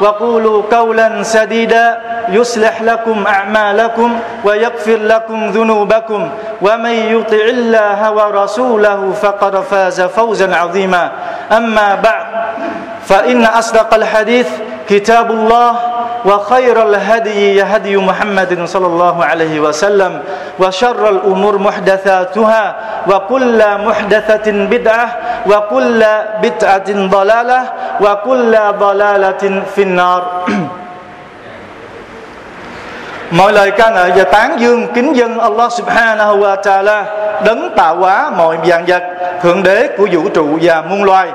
وقولوا 0.00 0.62
قولا 0.72 1.22
سديدا. 1.22 1.98
يصلح 2.28 2.82
لكم 2.82 3.26
أعمالكم 3.26 4.18
ويغفر 4.44 4.96
لكم 4.96 5.50
ذنوبكم. 5.50 6.30
ومن 6.62 6.90
يطع 6.90 7.44
الله 7.48 8.12
ورسوله 8.12 9.12
فقد 9.22 9.54
فاز 9.60 10.00
فوزا 10.00 10.56
عظيما. 10.56 11.10
أما 11.52 11.94
بعد 11.94 12.26
فإن 13.08 13.44
أصدق 13.44 13.94
الحديث 13.94 14.48
كتاب 14.88 15.30
الله 15.30 15.72
وخير 16.24 16.82
الهدي 16.82 17.62
هدي 17.62 17.96
محمد 17.96 18.64
صلى 18.64 18.86
الله 18.86 19.24
عليه 19.24 19.60
وسلم 19.60 20.22
وشر 20.58 21.08
الأمور 21.08 21.58
محدثاتها 21.58 22.76
وكل 23.06 23.60
محدثة 23.86 24.46
بدعة 24.52 25.08
wa 25.46 25.68
kulla 25.70 26.40
bid'atin 26.42 27.10
dalalah, 27.10 27.64
wa 28.00 28.14
kulla 28.24 28.72
dalalatin 28.80 29.62
finnar. 29.74 30.22
Mọi 33.30 33.52
lời 33.52 33.70
ca 33.70 33.90
ngợi 33.90 34.10
và 34.16 34.24
tán 34.24 34.56
dương 34.60 34.86
kính 34.94 35.12
dân 35.16 35.38
Allah 35.38 35.72
subhanahu 35.72 36.38
wa 36.38 36.56
ta'ala 36.62 37.04
Đấng 37.44 37.70
tạo 37.76 37.96
hóa 37.96 38.30
mọi 38.36 38.56
vạn 38.66 38.84
vật, 38.86 39.02
Thượng 39.42 39.62
đế 39.62 39.88
của 39.98 40.08
vũ 40.12 40.28
trụ 40.34 40.58
và 40.62 40.82
muôn 40.82 41.04
loài. 41.04 41.28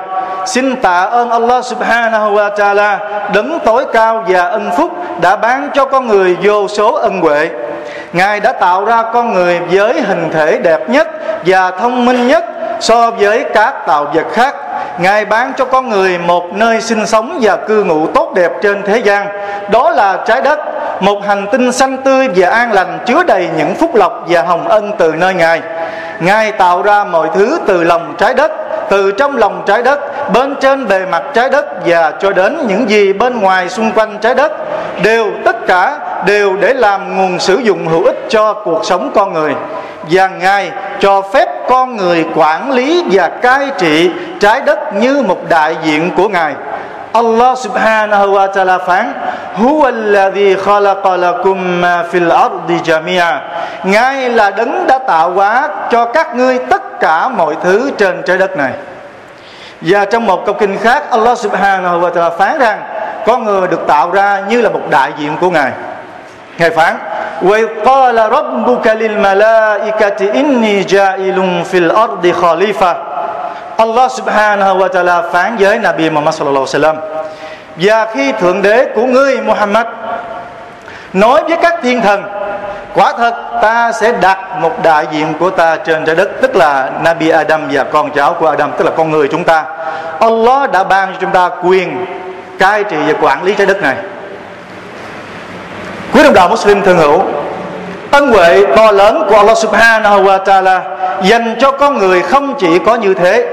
Xin 0.46 0.76
tạ 0.76 1.02
ơn 1.02 1.30
Allah 1.30 1.64
subhanahu 1.64 2.34
wa 2.34 2.54
ta'ala 2.54 2.98
Đấng 3.34 3.58
tối 3.64 3.84
cao 3.92 4.24
và 4.28 4.44
ân 4.44 4.70
phúc 4.76 4.90
Đã 5.20 5.36
ban 5.36 5.70
cho 5.74 5.84
con 5.84 6.06
người 6.06 6.36
vô 6.42 6.68
số 6.68 6.94
ân 6.94 7.20
huệ. 7.20 7.50
Ngài 8.12 8.40
đã 8.40 8.52
tạo 8.52 8.84
ra 8.84 9.02
con 9.12 9.32
người 9.32 9.60
với 9.70 10.02
hình 10.02 10.30
thể 10.32 10.58
đẹp 10.58 10.90
nhất 10.90 11.08
và 11.46 11.70
thông 11.70 12.04
minh 12.04 12.28
nhất 12.28 12.44
so 12.84 13.10
với 13.10 13.44
các 13.54 13.86
tạo 13.86 14.04
vật 14.14 14.26
khác 14.32 14.54
Ngài 14.98 15.24
ban 15.24 15.52
cho 15.56 15.64
con 15.64 15.88
người 15.88 16.18
một 16.18 16.54
nơi 16.54 16.80
sinh 16.80 17.06
sống 17.06 17.38
và 17.42 17.56
cư 17.56 17.84
ngụ 17.84 18.06
tốt 18.06 18.32
đẹp 18.34 18.52
trên 18.62 18.82
thế 18.82 18.98
gian. 18.98 19.26
Đó 19.70 19.90
là 19.90 20.18
trái 20.26 20.42
đất 20.42 20.58
Một 21.00 21.26
hành 21.26 21.46
tinh 21.52 21.72
xanh 21.72 21.96
tươi 22.04 22.28
và 22.36 22.50
an 22.50 22.72
lành 22.72 22.98
chứa 23.06 23.22
đầy 23.22 23.48
những 23.56 23.74
phúc 23.74 23.94
lộc 23.94 24.24
và 24.28 24.42
hồng 24.42 24.68
ân 24.68 24.92
từ 24.98 25.12
nơi 25.12 25.34
Ngài. 25.34 25.62
Ngài 26.20 26.52
tạo 26.52 26.82
ra 26.82 27.04
mọi 27.04 27.28
thứ 27.34 27.58
từ 27.66 27.84
lòng 27.84 28.14
trái 28.18 28.34
đất 28.34 28.52
Từ 28.88 29.12
trong 29.12 29.36
lòng 29.36 29.62
trái 29.66 29.82
đất, 29.82 30.00
bên 30.32 30.54
trên 30.60 30.88
bề 30.88 31.06
mặt 31.06 31.22
trái 31.34 31.50
đất 31.50 31.66
Và 31.86 32.12
cho 32.20 32.30
đến 32.30 32.66
những 32.66 32.90
gì 32.90 33.12
bên 33.12 33.40
ngoài 33.40 33.68
xung 33.68 33.92
quanh 33.92 34.18
trái 34.20 34.34
đất. 34.34 34.52
Đều 35.02 35.30
tất 35.44 35.66
cả 35.66 35.98
đều 36.26 36.56
để 36.60 36.74
làm 36.74 37.16
nguồn 37.16 37.38
sử 37.38 37.56
dụng 37.56 37.88
hữu 37.88 38.04
ích 38.04 38.26
cho 38.28 38.52
cuộc 38.52 38.84
sống 38.84 39.10
con 39.14 39.32
người. 39.32 39.54
Và 40.10 40.28
Ngài 40.28 40.70
cho 41.00 41.22
phép 41.22 41.48
con 41.68 41.96
người 41.96 42.26
quản 42.34 42.72
lý 42.72 43.04
và 43.10 43.28
cai 43.28 43.70
trị 43.78 44.10
trái 44.40 44.60
đất 44.60 44.94
như 44.94 45.22
một 45.22 45.38
đại 45.48 45.76
diện 45.82 46.10
của 46.16 46.28
Ngài. 46.28 46.54
Allah 47.12 47.58
subhanahu 47.58 48.32
wa 48.32 48.52
ta'ala 48.52 48.78
phán, 48.86 49.12
Huwa 49.56 49.84
alladhi 49.84 50.54
khalaqa 50.54 51.16
lakum 51.16 51.80
ma 51.80 52.04
fil 52.12 52.30
ardi 52.30 52.74
jamia. 52.84 53.38
Ngài 53.84 54.30
là 54.30 54.50
đấng 54.50 54.86
đã 54.86 54.98
tạo 54.98 55.30
hóa 55.30 55.68
cho 55.90 56.04
các 56.04 56.36
ngươi 56.36 56.58
tất 56.70 57.00
cả 57.00 57.28
mọi 57.28 57.56
thứ 57.62 57.90
trên 57.98 58.22
trái 58.26 58.38
đất 58.38 58.56
này. 58.56 58.72
Và 59.80 60.04
trong 60.04 60.26
một 60.26 60.46
câu 60.46 60.54
kinh 60.54 60.78
khác, 60.78 61.10
Allah 61.10 61.38
subhanahu 61.38 62.00
wa 62.00 62.12
ta'ala 62.12 62.36
phán 62.36 62.58
rằng, 62.58 62.82
Con 63.26 63.44
người 63.44 63.68
được 63.68 63.86
tạo 63.86 64.10
ra 64.10 64.42
như 64.48 64.60
là 64.60 64.68
một 64.68 64.82
đại 64.90 65.12
diện 65.18 65.36
của 65.40 65.50
Ngài. 65.50 65.72
Ngài 66.58 66.70
phán 66.70 66.96
وَإِذْ 67.41 67.67
قَالَ 67.85 68.17
رَبُّكَ 68.31 68.85
لِلْمَلَائِكَةِ 68.87 70.19
إِنِّي 70.41 70.75
جَائِلٌ 70.83 71.37
فِي 71.69 71.77
الْأَرْضِ 71.77 72.23
خَلِيفَةً 72.31 72.93
Allah 73.79 74.11
subhanahu 74.11 74.75
wa 74.83 74.89
ta'ala 74.91 75.31
phán 75.31 75.55
với 75.55 75.79
Nabi 75.79 76.09
Muhammad 76.11 76.35
sallallahu 76.35 76.67
alaihi 76.67 76.75
wasallam 76.75 76.97
Và 77.75 78.05
khi 78.13 78.31
Thượng 78.31 78.61
Đế 78.61 78.85
của 78.95 79.05
ngươi 79.05 79.41
Muhammad 79.41 79.87
Nói 81.13 81.43
với 81.47 81.57
các 81.61 81.75
thiên 81.83 82.01
thần 82.01 82.23
Quả 82.93 83.13
thật 83.17 83.35
ta 83.61 83.91
sẽ 83.91 84.11
đặt 84.11 84.37
một 84.61 84.71
đại 84.83 85.07
diện 85.11 85.33
của 85.39 85.49
ta 85.49 85.75
trên 85.75 86.05
trái 86.05 86.15
đất 86.15 86.29
Tức 86.41 86.55
là 86.55 86.89
Nabi 87.01 87.29
Adam 87.29 87.61
và 87.71 87.83
con 87.83 88.11
cháu 88.11 88.33
của 88.33 88.47
Adam 88.47 88.71
Tức 88.77 88.85
là 88.85 88.91
con 88.97 89.11
người 89.11 89.27
chúng 89.27 89.43
ta 89.43 89.65
Allah 90.19 90.71
đã 90.71 90.83
ban 90.83 91.11
cho 91.13 91.17
chúng 91.21 91.31
ta 91.31 91.49
quyền 91.63 92.05
cai 92.59 92.83
trị 92.83 92.97
và 93.07 93.13
quản 93.21 93.43
lý 93.43 93.55
trái 93.55 93.67
đất 93.67 93.81
này 93.81 93.95
Quý 96.14 96.22
đồng 96.22 96.34
đạo 96.34 96.48
Muslim 96.48 96.82
thương 96.82 96.98
hữu 96.98 97.22
Ân 98.10 98.32
huệ 98.32 98.64
to 98.76 98.90
lớn 98.90 99.26
của 99.28 99.36
Allah 99.36 99.56
subhanahu 99.56 100.22
wa 100.22 100.44
ta'ala 100.44 100.80
Dành 101.22 101.56
cho 101.58 101.70
con 101.70 101.98
người 101.98 102.22
không 102.22 102.54
chỉ 102.58 102.78
có 102.78 102.94
như 102.94 103.14
thế. 103.14 103.46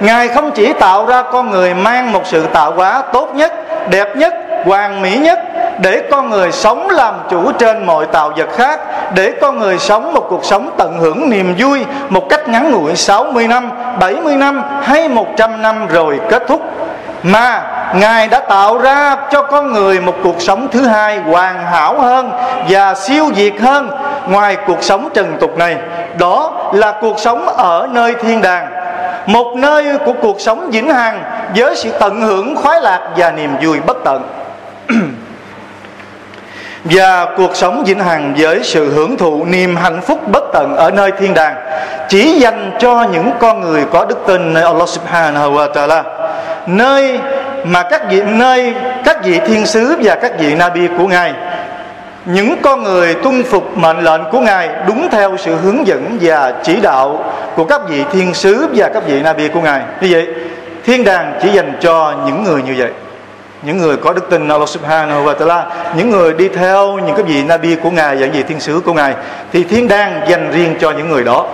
Ngài 0.00 0.28
không 0.28 0.50
chỉ 0.50 0.72
tạo 0.72 1.06
ra 1.06 1.22
con 1.22 1.50
người 1.50 1.74
mang 1.74 2.12
một 2.12 2.22
sự 2.24 2.46
tạo 2.52 2.72
hóa 2.72 3.02
tốt 3.12 3.28
nhất 3.34 3.52
Đẹp 3.90 4.16
nhất, 4.16 4.34
hoàn 4.64 5.02
mỹ 5.02 5.16
nhất 5.16 5.38
Để 5.78 6.02
con 6.10 6.30
người 6.30 6.52
sống 6.52 6.90
làm 6.90 7.14
chủ 7.30 7.52
trên 7.52 7.86
mọi 7.86 8.06
tạo 8.06 8.32
vật 8.36 8.48
khác 8.56 8.80
Để 9.14 9.32
con 9.40 9.58
người 9.58 9.78
sống 9.78 10.14
một 10.14 10.26
cuộc 10.28 10.44
sống 10.44 10.70
tận 10.78 10.98
hưởng 10.98 11.30
niềm 11.30 11.54
vui 11.58 11.84
Một 12.08 12.28
cách 12.28 12.48
ngắn 12.48 12.72
ngủi 12.72 12.96
60 12.96 13.48
năm, 13.48 13.70
70 14.00 14.36
năm 14.36 14.62
hay 14.82 15.08
100 15.08 15.62
năm 15.62 15.86
rồi 15.86 16.20
kết 16.30 16.42
thúc. 16.48 16.62
Mà 17.26 17.62
Ngài 17.94 18.28
đã 18.28 18.40
tạo 18.40 18.78
ra 18.78 19.16
cho 19.30 19.42
con 19.42 19.72
người 19.72 20.00
một 20.00 20.14
cuộc 20.22 20.40
sống 20.40 20.68
thứ 20.72 20.86
hai 20.86 21.18
hoàn 21.18 21.66
hảo 21.66 22.00
hơn 22.00 22.32
và 22.68 22.94
siêu 22.94 23.26
việt 23.34 23.60
hơn 23.60 23.90
ngoài 24.28 24.56
cuộc 24.66 24.82
sống 24.82 25.08
trần 25.14 25.36
tục 25.40 25.58
này. 25.58 25.76
Đó 26.18 26.70
là 26.72 26.92
cuộc 27.00 27.18
sống 27.18 27.48
ở 27.48 27.88
nơi 27.90 28.14
thiên 28.22 28.42
đàng. 28.42 28.68
Một 29.26 29.54
nơi 29.56 29.98
của 30.04 30.12
cuộc 30.22 30.40
sống 30.40 30.70
vĩnh 30.70 30.90
hằng 30.90 31.22
với 31.56 31.76
sự 31.76 31.90
tận 32.00 32.20
hưởng 32.20 32.56
khoái 32.56 32.80
lạc 32.80 33.00
và 33.16 33.30
niềm 33.30 33.50
vui 33.62 33.80
bất 33.80 33.96
tận. 34.04 34.22
và 36.84 37.26
cuộc 37.36 37.56
sống 37.56 37.84
vĩnh 37.86 38.00
hằng 38.00 38.34
với 38.38 38.60
sự 38.64 38.94
hưởng 38.94 39.16
thụ 39.16 39.44
niềm 39.44 39.76
hạnh 39.76 40.00
phúc 40.00 40.28
bất 40.28 40.44
tận 40.52 40.76
ở 40.76 40.90
nơi 40.90 41.12
thiên 41.18 41.34
đàng 41.34 41.56
chỉ 42.08 42.40
dành 42.40 42.72
cho 42.78 43.06
những 43.12 43.30
con 43.38 43.60
người 43.60 43.84
có 43.92 44.04
đức 44.04 44.18
tin 44.26 44.54
nơi 44.54 44.62
Allah 44.62 44.88
Subhanahu 44.88 45.52
wa 45.52 45.68
Taala 45.72 46.04
nơi 46.68 47.18
mà 47.64 47.82
các 47.82 48.02
vị, 48.10 48.22
nơi 48.26 48.74
các 49.04 49.24
vị 49.24 49.40
thiên 49.46 49.66
sứ 49.66 49.96
và 50.02 50.14
các 50.14 50.32
vị 50.38 50.54
nabi 50.54 50.88
của 50.98 51.06
ngài. 51.06 51.34
Những 52.24 52.56
con 52.62 52.82
người 52.82 53.14
tuân 53.14 53.42
phục 53.42 53.78
mệnh 53.78 53.98
lệnh 53.98 54.20
của 54.32 54.40
ngài 54.40 54.68
đúng 54.86 55.08
theo 55.10 55.36
sự 55.36 55.56
hướng 55.56 55.86
dẫn 55.86 56.18
và 56.20 56.52
chỉ 56.62 56.76
đạo 56.80 57.32
của 57.56 57.64
các 57.64 57.80
vị 57.88 58.04
thiên 58.12 58.34
sứ 58.34 58.68
và 58.74 58.88
các 58.88 59.02
vị 59.06 59.22
nabi 59.22 59.48
của 59.48 59.60
ngài. 59.60 59.80
Như 60.00 60.08
vậy, 60.10 60.26
thiên 60.84 61.04
đàng 61.04 61.38
chỉ 61.42 61.48
dành 61.48 61.72
cho 61.80 62.14
những 62.26 62.44
người 62.44 62.62
như 62.62 62.74
vậy. 62.78 62.90
Những 63.62 63.78
người 63.78 63.96
có 63.96 64.12
đức 64.12 64.30
tin 64.30 64.48
Allah 64.48 64.68
Subhanahu 64.68 65.24
wa 65.24 65.34
Taala, 65.34 65.66
những 65.96 66.10
người 66.10 66.34
đi 66.34 66.48
theo 66.48 66.98
những 67.06 67.16
cái 67.16 67.22
vị 67.22 67.42
Nabi 67.42 67.74
của 67.74 67.90
ngài 67.90 68.16
và 68.16 68.26
vị 68.32 68.42
thiên 68.42 68.60
sứ 68.60 68.80
của 68.84 68.92
ngài, 68.92 69.14
thì 69.52 69.64
thiên 69.64 69.88
đàng 69.88 70.20
dành 70.28 70.50
riêng 70.52 70.76
cho 70.80 70.90
những 70.90 71.08
người 71.08 71.24
đó. 71.24 71.46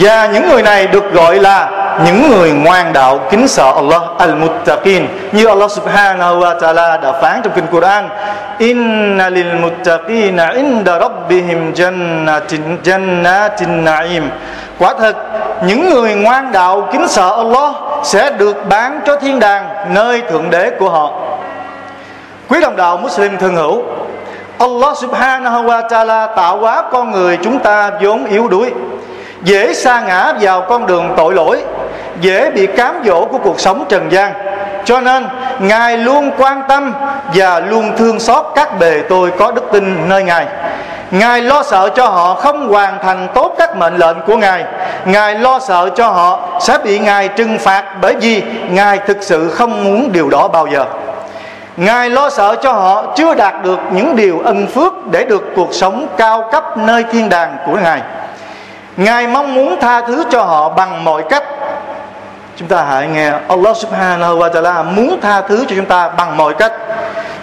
Và 0.00 0.26
những 0.26 0.48
người 0.48 0.62
này 0.62 0.86
được 0.86 1.12
gọi 1.12 1.38
là 1.38 1.70
những 2.04 2.30
người 2.30 2.52
ngoan 2.52 2.92
đạo 2.92 3.20
kính 3.30 3.48
sợ 3.48 3.72
Allah 3.72 4.02
al-muttaqin, 4.18 5.06
như 5.32 5.46
Allah 5.46 5.70
subhanahu 5.70 6.40
wa 6.40 6.58
ta'ala 6.58 7.00
đã 7.00 7.12
phán 7.12 7.40
trong 7.42 7.52
kinh 7.52 7.66
Quran. 7.66 8.08
Inna 8.58 9.28
lil 9.28 9.54
muttaqina 9.54 10.52
inda 10.54 10.98
rabbihim 10.98 11.72
jannatin 11.72 12.76
jannatin 12.84 13.84
na'im. 13.84 14.22
Quả 14.78 14.94
thật, 14.98 15.16
những 15.64 15.90
người 15.90 16.14
ngoan 16.14 16.52
đạo 16.52 16.88
kính 16.92 17.08
sợ 17.08 17.30
Allah 17.36 17.74
sẽ 18.04 18.30
được 18.30 18.68
bán 18.68 19.00
cho 19.06 19.16
thiên 19.16 19.38
đàng, 19.40 19.68
nơi 19.88 20.22
thượng 20.30 20.50
đế 20.50 20.70
của 20.70 20.90
họ. 20.90 21.12
Quý 22.48 22.60
đồng 22.60 22.76
đạo 22.76 22.96
Muslim 22.96 23.38
thân 23.38 23.56
hữu, 23.56 23.82
Allah 24.58 24.96
subhanahu 24.96 25.64
wa 25.64 25.88
ta'ala 25.88 26.26
tạo 26.36 26.58
hóa 26.58 26.82
con 26.92 27.10
người 27.10 27.38
chúng 27.42 27.58
ta 27.58 27.90
vốn 28.02 28.24
yếu 28.24 28.48
đuối 28.48 28.72
dễ 29.42 29.74
sa 29.74 30.00
ngã 30.00 30.32
vào 30.40 30.60
con 30.68 30.86
đường 30.86 31.14
tội 31.16 31.34
lỗi, 31.34 31.62
dễ 32.20 32.50
bị 32.50 32.66
cám 32.66 33.02
dỗ 33.04 33.24
của 33.24 33.38
cuộc 33.38 33.60
sống 33.60 33.84
trần 33.88 34.12
gian. 34.12 34.32
Cho 34.84 35.00
nên, 35.00 35.26
ngài 35.58 35.98
luôn 35.98 36.30
quan 36.38 36.62
tâm 36.68 36.94
và 37.34 37.60
luôn 37.60 37.96
thương 37.96 38.20
xót 38.20 38.44
các 38.54 38.78
bề 38.78 39.02
tôi 39.08 39.30
có 39.38 39.52
đức 39.52 39.64
tin 39.72 40.08
nơi 40.08 40.22
ngài. 40.22 40.46
Ngài 41.10 41.42
lo 41.42 41.62
sợ 41.62 41.88
cho 41.94 42.06
họ 42.06 42.34
không 42.34 42.68
hoàn 42.68 42.98
thành 43.02 43.28
tốt 43.34 43.54
các 43.58 43.76
mệnh 43.76 43.96
lệnh 43.96 44.16
của 44.26 44.36
ngài. 44.36 44.64
Ngài 45.04 45.34
lo 45.34 45.58
sợ 45.58 45.90
cho 45.96 46.08
họ 46.08 46.40
sẽ 46.60 46.78
bị 46.84 46.98
ngài 46.98 47.28
trừng 47.28 47.58
phạt 47.58 47.84
bởi 48.00 48.14
vì 48.20 48.42
ngài 48.70 48.98
thực 48.98 49.16
sự 49.20 49.50
không 49.50 49.84
muốn 49.84 50.12
điều 50.12 50.30
đó 50.30 50.48
bao 50.48 50.66
giờ. 50.66 50.84
Ngài 51.76 52.10
lo 52.10 52.30
sợ 52.30 52.56
cho 52.62 52.72
họ 52.72 53.04
chưa 53.16 53.34
đạt 53.34 53.54
được 53.64 53.78
những 53.92 54.16
điều 54.16 54.40
ân 54.44 54.66
phước 54.66 54.92
để 55.10 55.24
được 55.24 55.42
cuộc 55.56 55.74
sống 55.74 56.06
cao 56.16 56.48
cấp 56.52 56.64
nơi 56.76 57.04
thiên 57.12 57.28
đàng 57.28 57.56
của 57.66 57.76
Ngài. 57.82 58.00
Ngài 58.96 59.26
mong 59.26 59.54
muốn 59.54 59.80
tha 59.80 60.00
thứ 60.00 60.24
cho 60.30 60.42
họ 60.42 60.68
bằng 60.68 61.04
mọi 61.04 61.22
cách. 61.30 61.44
Chúng 62.56 62.68
ta 62.68 62.82
hãy 62.82 63.06
nghe 63.06 63.32
Allah 63.48 63.76
subhanahu 63.76 64.38
wa 64.38 64.50
ta'ala 64.50 64.94
muốn 64.94 65.20
tha 65.20 65.40
thứ 65.40 65.64
cho 65.68 65.76
chúng 65.76 65.86
ta 65.86 66.08
bằng 66.08 66.36
mọi 66.36 66.54
cách. 66.54 66.72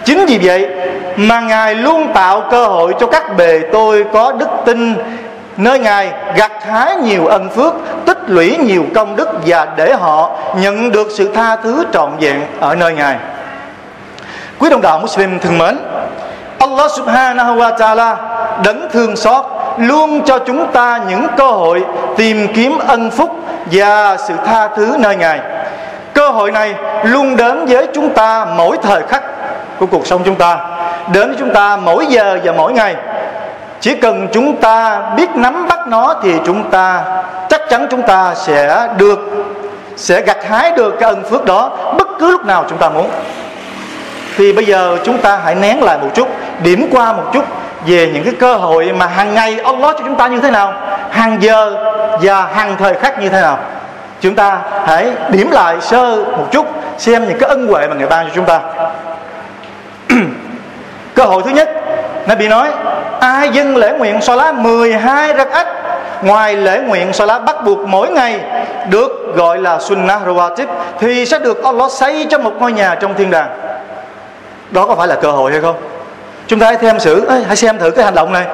Chính 0.04 0.26
vì 0.26 0.38
vậy 0.42 0.68
mà 1.16 1.40
Ngài 1.40 1.74
luôn 1.74 2.12
tạo 2.14 2.42
cơ 2.50 2.66
hội 2.66 2.94
cho 3.00 3.06
các 3.06 3.36
bề 3.36 3.60
tôi 3.72 4.04
có 4.12 4.32
đức 4.32 4.48
tin 4.64 4.96
nơi 5.56 5.78
Ngài 5.78 6.12
gặt 6.34 6.52
hái 6.66 6.96
nhiều 6.96 7.26
ân 7.26 7.50
phước, 7.50 7.74
tích 8.06 8.18
lũy 8.26 8.56
nhiều 8.56 8.84
công 8.94 9.16
đức 9.16 9.28
và 9.46 9.66
để 9.76 9.94
họ 9.94 10.30
nhận 10.56 10.92
được 10.92 11.08
sự 11.10 11.30
tha 11.34 11.56
thứ 11.56 11.84
trọn 11.92 12.10
vẹn 12.20 12.42
ở 12.60 12.74
nơi 12.74 12.94
Ngài. 12.94 13.16
Quý 14.58 14.70
đồng 14.70 14.80
đạo 14.80 14.98
Muslim 14.98 15.38
thân 15.38 15.58
mến 15.58 15.78
Allah 16.58 16.90
subhanahu 16.96 17.56
wa 17.56 17.76
ta'ala 17.76 18.16
đấng 18.64 18.88
thương 18.92 19.16
xót 19.16 19.44
luôn 19.78 20.22
cho 20.24 20.38
chúng 20.38 20.72
ta 20.72 21.00
những 21.08 21.26
cơ 21.36 21.50
hội 21.50 21.84
tìm 22.16 22.48
kiếm 22.54 22.78
ân 22.78 23.10
phúc 23.10 23.30
và 23.72 24.16
sự 24.16 24.34
tha 24.46 24.68
thứ 24.68 24.96
nơi 24.98 25.16
Ngài. 25.16 25.40
Cơ 26.14 26.28
hội 26.28 26.50
này 26.50 26.74
luôn 27.02 27.36
đến 27.36 27.66
với 27.66 27.86
chúng 27.94 28.10
ta 28.10 28.46
mỗi 28.56 28.78
thời 28.82 29.02
khắc 29.02 29.22
của 29.78 29.86
cuộc 29.86 30.06
sống 30.06 30.22
chúng 30.24 30.34
ta, 30.34 30.58
đến 31.12 31.28
với 31.28 31.36
chúng 31.38 31.54
ta 31.54 31.76
mỗi 31.76 32.06
giờ 32.06 32.38
và 32.44 32.52
mỗi 32.52 32.72
ngày. 32.72 32.96
Chỉ 33.80 33.94
cần 33.94 34.28
chúng 34.32 34.56
ta 34.56 35.00
biết 35.16 35.30
nắm 35.34 35.68
bắt 35.68 35.88
nó 35.88 36.14
thì 36.22 36.32
chúng 36.46 36.70
ta 36.70 37.02
chắc 37.48 37.60
chắn 37.70 37.86
chúng 37.90 38.02
ta 38.02 38.34
sẽ 38.34 38.88
được 38.96 39.18
sẽ 39.96 40.20
gặt 40.20 40.48
hái 40.48 40.72
được 40.72 40.96
cái 41.00 41.08
ân 41.08 41.24
phước 41.30 41.44
đó 41.44 41.70
bất 41.98 42.08
cứ 42.18 42.30
lúc 42.30 42.44
nào 42.44 42.64
chúng 42.68 42.78
ta 42.78 42.88
muốn 42.88 43.10
thì 44.36 44.52
bây 44.52 44.64
giờ 44.64 44.98
chúng 45.04 45.18
ta 45.18 45.40
hãy 45.44 45.54
nén 45.54 45.82
lại 45.82 45.98
một 45.98 46.08
chút 46.14 46.28
điểm 46.62 46.88
qua 46.90 47.12
một 47.12 47.24
chút 47.32 47.44
về 47.86 48.10
những 48.14 48.24
cái 48.24 48.34
cơ 48.40 48.54
hội 48.54 48.92
mà 48.92 49.06
hàng 49.06 49.34
ngày 49.34 49.60
Allah 49.64 49.96
cho 49.98 50.04
chúng 50.04 50.16
ta 50.16 50.26
như 50.26 50.40
thế 50.40 50.50
nào, 50.50 50.74
hàng 51.10 51.42
giờ 51.42 51.76
và 52.22 52.46
hàng 52.54 52.76
thời 52.78 52.94
khắc 52.94 53.20
như 53.20 53.28
thế 53.28 53.40
nào. 53.40 53.58
Chúng 54.20 54.34
ta 54.34 54.58
hãy 54.86 55.12
điểm 55.30 55.50
lại 55.50 55.76
sơ 55.80 56.24
một 56.36 56.46
chút, 56.50 56.66
xem 56.98 57.28
những 57.28 57.38
cái 57.38 57.48
ân 57.48 57.66
huệ 57.66 57.88
mà 57.88 57.94
người 57.94 58.06
ban 58.06 58.26
cho 58.26 58.32
chúng 58.34 58.44
ta. 58.44 58.60
Cơ 61.14 61.24
hội 61.24 61.42
thứ 61.44 61.50
nhất, 61.50 61.68
Nabi 62.26 62.48
nói, 62.48 62.68
ai 63.20 63.50
dâng 63.50 63.76
lễ 63.76 63.92
nguyện 63.98 64.20
so 64.22 64.34
lá 64.34 64.52
12 64.52 65.32
rắc 65.32 65.50
ách 65.50 65.66
ngoài 66.22 66.56
lễ 66.56 66.80
nguyện 66.80 67.12
so 67.12 67.24
lá 67.24 67.38
bắt 67.38 67.64
buộc 67.64 67.78
mỗi 67.78 68.10
ngày 68.10 68.40
được 68.90 69.34
gọi 69.34 69.58
là 69.58 69.78
sunnah 69.78 70.22
rawatib, 70.26 70.66
thì 71.00 71.26
sẽ 71.26 71.38
được 71.38 71.64
Allah 71.64 71.90
xây 71.90 72.26
cho 72.30 72.38
một 72.38 72.52
ngôi 72.58 72.72
nhà 72.72 72.94
trong 72.94 73.14
thiên 73.14 73.30
đàng. 73.30 73.48
Đó 74.70 74.86
có 74.86 74.94
phải 74.94 75.08
là 75.08 75.14
cơ 75.14 75.30
hội 75.30 75.52
hay 75.52 75.60
không? 75.60 75.76
Chúng 76.48 76.58
ta 76.60 76.66
hãy 76.66 76.76
thêm 76.76 77.00
sự 77.00 77.30
hãy 77.46 77.56
xem 77.56 77.78
thử 77.78 77.90
cái 77.90 78.04
hành 78.04 78.14
động 78.14 78.32
này. 78.32 78.46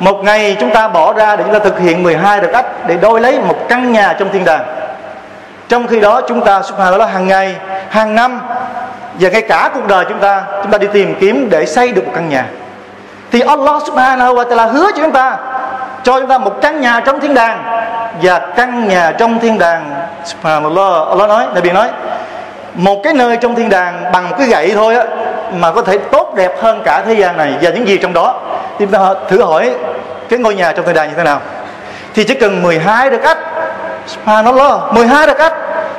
Một 0.00 0.24
ngày 0.24 0.56
chúng 0.60 0.70
ta 0.70 0.88
bỏ 0.88 1.12
ra 1.12 1.36
để 1.36 1.44
chúng 1.44 1.52
ta 1.52 1.58
thực 1.58 1.78
hiện 1.78 2.02
12 2.02 2.40
được 2.40 2.52
ách 2.52 2.86
để 2.86 2.96
đôi 2.96 3.20
lấy 3.20 3.40
một 3.40 3.56
căn 3.68 3.92
nhà 3.92 4.16
trong 4.18 4.28
thiên 4.32 4.44
đàng. 4.44 4.64
Trong 5.68 5.86
khi 5.86 6.00
đó 6.00 6.20
chúng 6.28 6.44
ta, 6.44 6.62
subhanallah, 6.62 7.12
hàng 7.12 7.26
ngày, 7.26 7.56
hàng 7.88 8.14
năm 8.14 8.40
và 9.20 9.28
ngay 9.28 9.42
cả 9.42 9.70
cuộc 9.74 9.86
đời 9.88 10.04
chúng 10.08 10.18
ta 10.18 10.42
chúng 10.62 10.72
ta 10.72 10.78
đi 10.78 10.86
tìm 10.92 11.14
kiếm 11.20 11.48
để 11.50 11.66
xây 11.66 11.92
được 11.92 12.06
một 12.06 12.12
căn 12.14 12.28
nhà. 12.28 12.44
Thì 13.32 13.40
Allah 13.40 13.82
subhanahu 13.86 14.34
wa 14.34 14.48
ta'ala 14.48 14.68
hứa 14.68 14.90
cho 14.96 15.02
chúng 15.02 15.12
ta, 15.12 15.36
cho 16.02 16.20
chúng 16.20 16.28
ta 16.28 16.38
một 16.38 16.60
căn 16.62 16.80
nhà 16.80 17.00
trong 17.00 17.20
thiên 17.20 17.34
đàng 17.34 17.62
và 18.22 18.38
căn 18.38 18.88
nhà 18.88 19.12
trong 19.18 19.38
thiên 19.40 19.58
đàng. 19.58 19.90
Subhanallah, 20.24 21.08
Allah 21.08 21.28
nói, 21.28 21.46
Nabi 21.54 21.70
nói, 21.70 21.88
một 22.74 23.00
cái 23.04 23.12
nơi 23.12 23.36
trong 23.36 23.54
thiên 23.54 23.68
đàng 23.68 24.12
bằng 24.12 24.30
một 24.30 24.36
cái 24.38 24.46
gậy 24.46 24.72
thôi 24.74 24.96
á 24.96 25.04
mà 25.54 25.72
có 25.72 25.82
thể 25.82 25.98
tốt 25.98 26.32
đẹp 26.34 26.62
hơn 26.62 26.82
cả 26.84 27.02
thế 27.06 27.14
gian 27.14 27.36
này 27.36 27.54
và 27.62 27.70
những 27.70 27.88
gì 27.88 27.98
trong 27.98 28.12
đó. 28.12 28.40
Thì 28.78 28.86
ta 28.86 28.98
thử 29.28 29.42
hỏi 29.42 29.70
cái 30.28 30.38
ngôi 30.38 30.54
nhà 30.54 30.72
trong 30.72 30.84
thời 30.84 30.94
đại 30.94 31.08
như 31.08 31.14
thế 31.16 31.24
nào? 31.24 31.40
Thì 32.14 32.24
chỉ 32.24 32.34
cần 32.34 32.62
12 32.62 33.10
được 33.10 33.20
cách. 33.22 33.38
À, 33.54 33.62
Subhanallah 34.06 34.92
12 34.92 35.26
được 35.26 35.38
cách. 35.38 35.52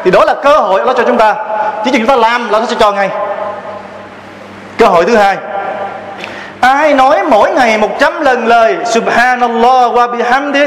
Thì 0.03 0.11
đó 0.11 0.25
là 0.25 0.33
cơ 0.43 0.57
hội 0.57 0.81
nó 0.85 0.93
cho 0.93 1.03
chúng 1.03 1.17
ta. 1.17 1.35
Chỉ 1.85 1.91
cần 1.91 2.01
chúng 2.01 2.07
ta 2.07 2.15
làm 2.15 2.49
là 2.49 2.59
nó 2.59 2.65
sẽ 2.65 2.75
cho 2.79 2.91
ngay. 2.91 3.09
Cơ 4.77 4.85
hội 4.85 5.05
thứ 5.05 5.15
hai. 5.15 5.37
Ai 6.61 6.93
nói 6.93 7.23
mỗi 7.23 7.51
ngày 7.51 7.77
100 7.77 8.21
lần 8.21 8.47
lời, 8.47 8.77
Subhanallah 8.85 9.93
wa 9.93 10.11
bihamdi 10.17 10.65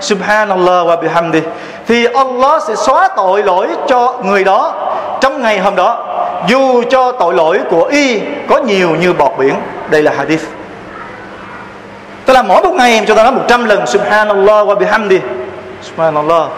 Subhanallah 0.00 0.86
wa 0.86 0.96
bihamdi 1.00 1.40
thì 1.88 2.04
Allah 2.04 2.62
sẽ 2.62 2.74
xóa 2.74 3.08
tội 3.16 3.42
lỗi 3.42 3.68
cho 3.88 4.14
người 4.22 4.44
đó 4.44 4.72
trong 5.20 5.42
ngày 5.42 5.58
hôm 5.58 5.76
đó 5.76 6.07
dù 6.46 6.82
cho 6.90 7.12
tội 7.12 7.34
lỗi 7.34 7.60
của 7.70 7.84
y 7.84 8.20
có 8.48 8.58
nhiều 8.58 8.90
như 8.90 9.12
bọt 9.12 9.32
biển, 9.38 9.54
đây 9.90 10.02
là 10.02 10.12
hadith. 10.16 10.44
Tức 12.24 12.34
là 12.34 12.42
mỗi 12.42 12.62
một 12.62 12.74
ngày 12.74 13.04
cho 13.08 13.14
ta 13.14 13.22
nói 13.22 13.32
100 13.32 13.64
lần, 13.64 13.86
subhanallah 13.86 14.66
wa 14.66 14.74
bihamdi. 14.74 15.20
Subhanallah. 15.82 16.48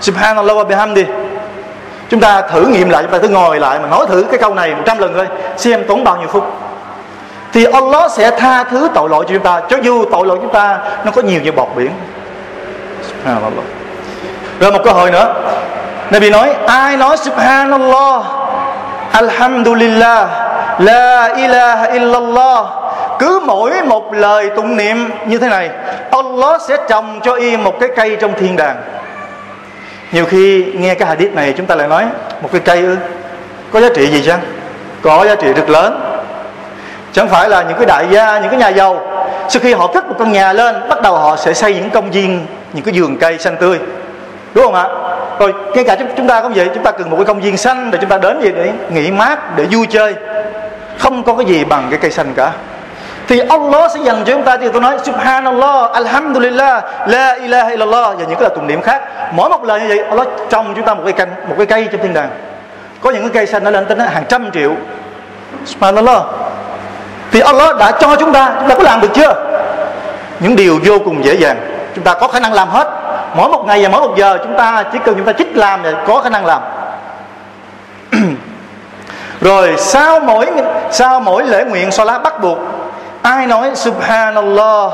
Subhanallah 0.00 0.56
wa 0.56 0.64
bihamdi. 0.64 1.04
Chúng 2.10 2.20
ta 2.20 2.40
thử 2.40 2.66
nghiệm 2.66 2.88
lại, 2.88 3.02
chúng 3.02 3.12
ta 3.12 3.18
cứ 3.18 3.28
ngồi 3.28 3.60
lại 3.60 3.78
mà 3.78 3.88
nói 3.88 4.06
thử 4.08 4.24
cái 4.30 4.38
câu 4.38 4.54
này 4.54 4.74
100 4.74 4.98
lần 4.98 5.14
thôi, 5.14 5.26
xem 5.56 5.84
tốn 5.88 6.04
bao 6.04 6.16
nhiêu 6.16 6.28
phút. 6.28 6.44
Thì 7.52 7.64
Allah 7.64 8.10
sẽ 8.12 8.30
tha 8.30 8.64
thứ 8.64 8.88
tội 8.94 9.08
lỗi 9.08 9.24
cho 9.28 9.34
chúng 9.34 9.42
ta, 9.42 9.60
cho 9.68 9.76
dù 9.82 10.04
tội 10.12 10.26
lỗi 10.26 10.38
chúng 10.42 10.52
ta 10.52 10.78
nó 11.04 11.10
có 11.10 11.22
nhiều 11.22 11.40
như 11.40 11.52
bọt 11.52 11.68
biển. 11.76 11.90
Subhanallah. 13.02 13.64
Rồi 14.60 14.72
một 14.72 14.80
câu 14.84 14.94
hỏi 14.94 15.10
nữa. 15.10 15.34
Nabi 16.10 16.30
nói, 16.30 16.54
ai 16.66 16.96
nói 16.96 17.16
subhanallah 17.16 18.22
Alhamdulillah 19.18 20.28
La 20.78 21.34
ilaha 21.36 21.86
illallah. 21.92 22.66
Cứ 23.18 23.40
mỗi 23.46 23.82
một 23.84 24.14
lời 24.14 24.50
tụng 24.56 24.76
niệm 24.76 25.10
như 25.26 25.38
thế 25.38 25.48
này 25.48 25.70
Allah 26.10 26.60
sẽ 26.68 26.76
trồng 26.88 27.20
cho 27.22 27.34
y 27.34 27.56
một 27.56 27.80
cái 27.80 27.88
cây 27.96 28.16
trong 28.20 28.32
thiên 28.38 28.56
đàng. 28.56 28.76
Nhiều 30.12 30.24
khi 30.24 30.64
nghe 30.74 30.94
cái 30.94 31.08
hadith 31.08 31.32
này 31.32 31.54
chúng 31.56 31.66
ta 31.66 31.74
lại 31.74 31.88
nói 31.88 32.04
Một 32.42 32.48
cái 32.52 32.60
cây 32.64 32.82
ư? 32.82 32.96
Có 33.72 33.80
giá 33.80 33.88
trị 33.94 34.06
gì 34.06 34.22
chăng? 34.26 34.40
Có 35.02 35.24
giá 35.26 35.34
trị 35.34 35.52
rất 35.52 35.70
lớn. 35.70 36.20
Chẳng 37.12 37.28
phải 37.28 37.48
là 37.48 37.62
những 37.62 37.76
cái 37.76 37.86
đại 37.86 38.06
gia, 38.10 38.38
những 38.38 38.50
cái 38.50 38.58
nhà 38.58 38.68
giàu 38.68 39.00
Sau 39.48 39.60
khi 39.60 39.74
họ 39.74 39.86
thức 39.86 40.08
một 40.08 40.14
căn 40.18 40.32
nhà 40.32 40.52
lên 40.52 40.88
Bắt 40.88 41.02
đầu 41.02 41.16
họ 41.16 41.36
sẽ 41.36 41.54
xây 41.54 41.74
những 41.74 41.90
công 41.90 42.10
viên 42.10 42.46
Những 42.72 42.84
cái 42.84 42.94
vườn 43.00 43.16
cây 43.16 43.38
xanh 43.38 43.56
tươi. 43.56 43.78
Đúng 44.54 44.64
không 44.64 44.74
ạ? 44.74 44.88
Rồi 45.38 45.54
ngay 45.74 45.84
cả 45.84 45.96
chúng 46.16 46.26
ta 46.26 46.40
cũng 46.40 46.52
vậy 46.54 46.70
chúng 46.74 46.82
ta 46.82 46.90
cần 46.90 47.10
một 47.10 47.16
cái 47.16 47.24
công 47.24 47.40
viên 47.40 47.56
xanh 47.56 47.90
để 47.90 47.98
chúng 48.00 48.10
ta 48.10 48.18
đến 48.18 48.40
vậy 48.40 48.52
để 48.56 48.72
nghỉ 48.90 49.10
mát 49.10 49.56
để 49.56 49.66
vui 49.70 49.86
chơi 49.86 50.14
không 50.98 51.22
có 51.22 51.34
cái 51.34 51.46
gì 51.46 51.64
bằng 51.64 51.86
cái 51.90 51.98
cây 52.02 52.10
xanh 52.10 52.34
cả 52.36 52.52
thì 53.28 53.40
Allah 53.48 53.90
sẽ 53.94 54.00
dành 54.00 54.24
cho 54.24 54.32
chúng 54.32 54.42
ta 54.42 54.56
thì 54.56 54.68
tôi 54.72 54.80
nói 54.80 54.98
Subhanallah, 55.04 55.92
Alhamdulillah, 55.92 56.84
La 57.06 57.32
ilaha 57.32 57.70
illallah 57.70 58.18
và 58.18 58.24
những 58.24 58.34
cái 58.34 58.42
lời 58.42 58.50
tụng 58.54 58.66
niệm 58.66 58.82
khác. 58.82 59.02
Mỗi 59.32 59.48
một 59.48 59.64
lời 59.64 59.80
như 59.80 59.88
vậy 59.88 59.98
Allah 59.98 60.28
trồng 60.50 60.74
chúng 60.76 60.84
ta 60.84 60.94
một 60.94 61.02
cây 61.04 61.12
canh, 61.12 61.28
một 61.48 61.54
cái 61.56 61.66
cây 61.66 61.88
trong 61.92 62.02
thiên 62.02 62.14
đàng. 62.14 62.30
Có 63.00 63.10
những 63.10 63.22
cái 63.22 63.30
cây 63.34 63.46
xanh 63.46 63.64
nó 63.64 63.70
lên 63.70 63.86
tới 63.86 63.98
hàng 64.08 64.24
trăm 64.28 64.50
triệu. 64.50 64.74
Subhanallah. 65.64 66.22
Thì 67.32 67.40
Allah 67.40 67.76
đã 67.76 67.92
cho 68.00 68.16
chúng 68.16 68.32
ta, 68.32 68.52
chúng 68.60 68.68
ta 68.68 68.74
có 68.74 68.82
làm 68.82 69.00
được 69.00 69.10
chưa? 69.14 69.34
Những 70.40 70.56
điều 70.56 70.78
vô 70.84 70.98
cùng 71.04 71.24
dễ 71.24 71.34
dàng. 71.34 71.56
Chúng 71.94 72.04
ta 72.04 72.14
có 72.14 72.28
khả 72.28 72.40
năng 72.40 72.52
làm 72.52 72.68
hết 72.68 72.97
mỗi 73.34 73.48
một 73.48 73.64
ngày 73.66 73.82
và 73.82 73.88
mỗi 73.88 74.00
một 74.08 74.14
giờ 74.16 74.38
chúng 74.42 74.56
ta 74.56 74.84
chỉ 74.92 74.98
cần 75.04 75.14
chúng 75.16 75.26
ta 75.26 75.32
chích 75.32 75.56
làm 75.56 75.80
thì 75.82 75.90
có 76.06 76.20
khả 76.20 76.30
năng 76.30 76.46
làm. 76.46 76.62
Rồi 79.40 79.74
sau 79.76 80.20
mỗi 80.20 80.46
sau 80.90 81.20
mỗi 81.20 81.42
lễ 81.46 81.64
nguyện 81.64 81.90
so 81.90 82.04
lá 82.04 82.18
bắt 82.18 82.40
buộc 82.40 82.58
ai 83.28 83.46
nói 83.46 83.70
subhanallah 83.74 84.92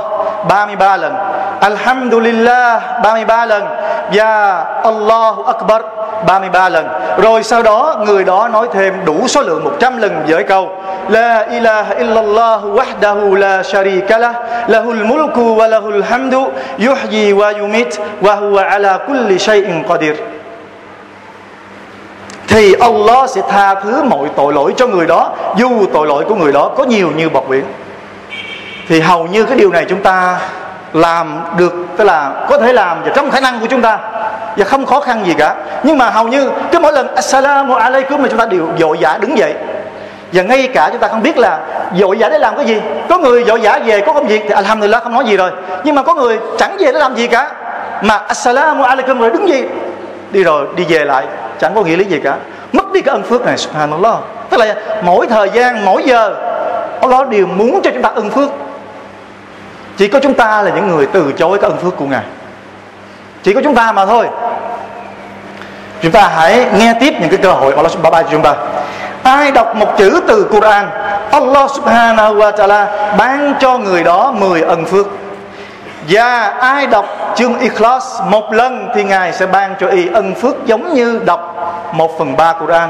33 0.49 0.97
lần? 0.97 1.15
Alhamdulillah 1.61 2.83
33 3.03 3.47
lần. 3.47 3.65
Và 4.13 4.65
allahu 4.83 5.43
akbar 5.43 5.83
33 6.27 6.69
lần. 6.69 6.89
Rồi 7.23 7.43
sau 7.43 7.63
đó 7.63 7.97
người 8.07 8.25
đó 8.25 8.49
nói 8.49 8.69
thêm 8.73 9.05
đủ 9.05 9.29
số 9.29 9.43
lượng 9.43 9.65
100 9.65 9.99
lần 9.99 10.25
với 10.29 10.45
câu, 10.45 10.71
La 11.09 11.47
ilaha 11.51 11.95
illallah 11.95 12.61
wahdahu 12.65 13.35
la 13.35 13.63
sharika 13.63 14.19
lah, 14.19 14.35
lahul 14.69 15.05
mulku 15.05 15.57
wa 15.57 15.69
lahul 15.69 16.03
hamdu, 16.03 16.53
yuhyi 16.79 17.33
wa 17.33 17.59
yumit, 17.59 17.89
wa 18.23 18.35
huwa 18.35 18.69
ala 18.69 18.99
kulli 18.99 19.39
shay'in 19.39 19.83
qadir. 19.89 20.15
Thì 22.49 22.75
Allah 22.81 23.31
sẽ 23.31 23.43
tha 23.49 23.75
thứ 23.75 24.03
mọi 24.03 24.29
tội 24.37 24.53
lỗi 24.53 24.75
cho 24.77 24.87
người 24.87 25.07
đó, 25.07 25.31
dù 25.57 25.87
tội 25.93 26.07
lỗi 26.07 26.25
của 26.29 26.35
người 26.35 26.53
đó 26.53 26.71
có 26.77 26.85
nhiều 26.85 27.11
như 27.17 27.29
bọt 27.29 27.45
biển 27.49 27.65
thì 28.89 29.01
hầu 29.01 29.27
như 29.27 29.45
cái 29.45 29.59
điều 29.59 29.71
này 29.71 29.85
chúng 29.89 30.03
ta 30.03 30.39
làm 30.93 31.41
được, 31.57 31.73
tức 31.97 32.05
là 32.05 32.33
có 32.49 32.59
thể 32.59 32.73
làm 32.73 33.03
và 33.05 33.13
trong 33.15 33.31
khả 33.31 33.41
năng 33.41 33.61
của 33.61 33.67
chúng 33.67 33.83
ta 33.83 33.99
và 34.57 34.65
không 34.65 34.87
khó 34.87 35.01
khăn 35.01 35.27
gì 35.27 35.35
cả. 35.39 35.55
Nhưng 35.83 35.99
mà 35.99 36.11
hầu 36.11 36.29
như 36.29 36.51
cứ 36.73 36.79
mỗi 36.79 36.93
lần 36.93 37.15
assalamu 37.15 37.75
alaikum 37.75 38.23
mà 38.23 38.29
chúng 38.29 38.39
ta 38.39 38.47
đều 38.47 38.69
vội 38.79 38.97
vã 39.01 39.19
đứng 39.21 39.39
dậy. 39.39 39.55
Và 40.33 40.43
ngay 40.43 40.69
cả 40.75 40.89
chúng 40.93 41.01
ta 41.01 41.09
không 41.09 41.23
biết 41.23 41.39
là 41.39 41.59
vội 41.99 42.17
vã 42.19 42.29
để 42.29 42.39
làm 42.39 42.57
cái 42.57 42.65
gì. 42.65 42.81
Có 43.09 43.19
người 43.19 43.45
vội 43.45 43.61
vã 43.63 43.81
về, 43.85 44.01
có 44.01 44.13
công 44.13 44.27
việc 44.27 44.43
thì 44.49 44.55
alhamdulillah 44.55 45.03
không 45.03 45.13
nói 45.13 45.25
gì 45.25 45.37
rồi. 45.37 45.51
Nhưng 45.85 45.95
mà 45.95 46.03
có 46.03 46.15
người 46.15 46.39
chẳng 46.59 46.77
về 46.79 46.93
để 46.93 46.99
làm 46.99 47.15
gì 47.15 47.27
cả. 47.27 47.51
Mà 48.03 48.17
assalamu 48.17 48.85
alaikum 48.85 49.19
rồi 49.19 49.31
đứng 49.31 49.49
gì 49.49 49.65
đi 50.31 50.45
rồi, 50.45 50.67
đi 50.77 50.85
về 50.89 51.05
lại, 51.05 51.25
chẳng 51.61 51.75
có 51.75 51.83
nghĩa 51.83 51.97
lý 51.97 52.05
gì 52.05 52.21
cả. 52.25 52.37
Mất 52.73 52.93
đi 52.93 53.01
cái 53.01 53.13
ân 53.13 53.23
phước 53.23 53.47
này, 53.47 53.59
subhanallah. 53.59 54.17
Tức 54.51 54.61
là 54.61 54.75
mỗi 55.03 55.27
thời 55.27 55.51
gian, 55.51 55.85
mỗi 55.85 56.03
giờ, 56.03 56.35
Allah 57.01 57.29
đều 57.29 57.47
muốn 57.47 57.81
cho 57.83 57.91
chúng 57.91 58.03
ta 58.03 58.11
ân 58.15 58.31
phước 58.31 58.51
chỉ 59.97 60.09
có 60.09 60.19
chúng 60.23 60.35
ta 60.35 60.63
là 60.63 60.71
những 60.71 60.89
người 60.89 61.07
từ 61.07 61.33
chối 61.33 61.59
cái 61.59 61.71
ân 61.71 61.79
phước 61.79 61.97
của 61.97 62.07
ngài. 62.07 62.25
Chỉ 63.43 63.53
có 63.53 63.61
chúng 63.65 63.75
ta 63.75 63.93
mà 63.93 64.07
thôi. 64.07 64.29
Chúng 66.03 66.13
ta 66.13 66.29
hãy 66.29 66.67
nghe 66.79 66.95
tiếp 67.01 67.15
những 67.21 67.31
cái 67.31 67.39
cơ 67.43 67.53
hội 67.53 67.75
Allah 67.75 67.93
subhanahu 67.93 68.23
cho 68.23 68.29
chúng 68.33 68.43
ta. 68.43 68.55
Ai 69.23 69.53
đọc 69.53 69.77
một 69.77 69.99
chữ 69.99 70.21
từ 70.29 70.47
Quran, 70.51 70.89
Allah 71.31 71.71
subhanahu 71.71 72.35
wa 72.35 72.53
ta'ala 72.53 72.87
ban 73.17 73.55
cho 73.61 73.79
người 73.79 74.05
đó 74.05 74.35
10 74.39 74.63
ân 74.63 74.85
phước. 74.85 75.07
Và 76.09 76.49
ai 76.61 76.87
đọc 76.87 77.07
chương 77.37 77.59
Ikhlas 77.59 78.21
một 78.29 78.53
lần 78.53 78.89
thì 78.95 79.05
Ngài 79.05 79.33
sẽ 79.33 79.47
ban 79.47 79.75
cho 79.81 79.89
y 79.89 80.09
ân 80.09 80.35
phước 80.35 80.67
giống 80.67 80.95
như 80.95 81.21
đọc 81.25 81.57
một 81.93 82.19
phần 82.19 82.37
ba 82.37 82.53
Quran. 82.53 82.89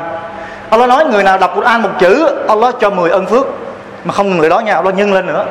Allah 0.71 0.89
nói 0.89 1.05
người 1.05 1.23
nào 1.23 1.39
đọc 1.39 1.53
Quran 1.55 1.83
một 1.83 1.91
chữ, 1.99 2.29
Allah 2.49 2.75
cho 2.81 2.91
10 2.91 3.11
ân 3.11 3.27
phước. 3.27 3.47
Mà 4.05 4.13
không 4.13 4.37
người 4.39 4.51
đó 4.51 4.61
nha, 4.61 4.75
Allah 4.75 4.95
nhân 4.95 5.13
lên 5.13 5.27
nữa 5.27 5.45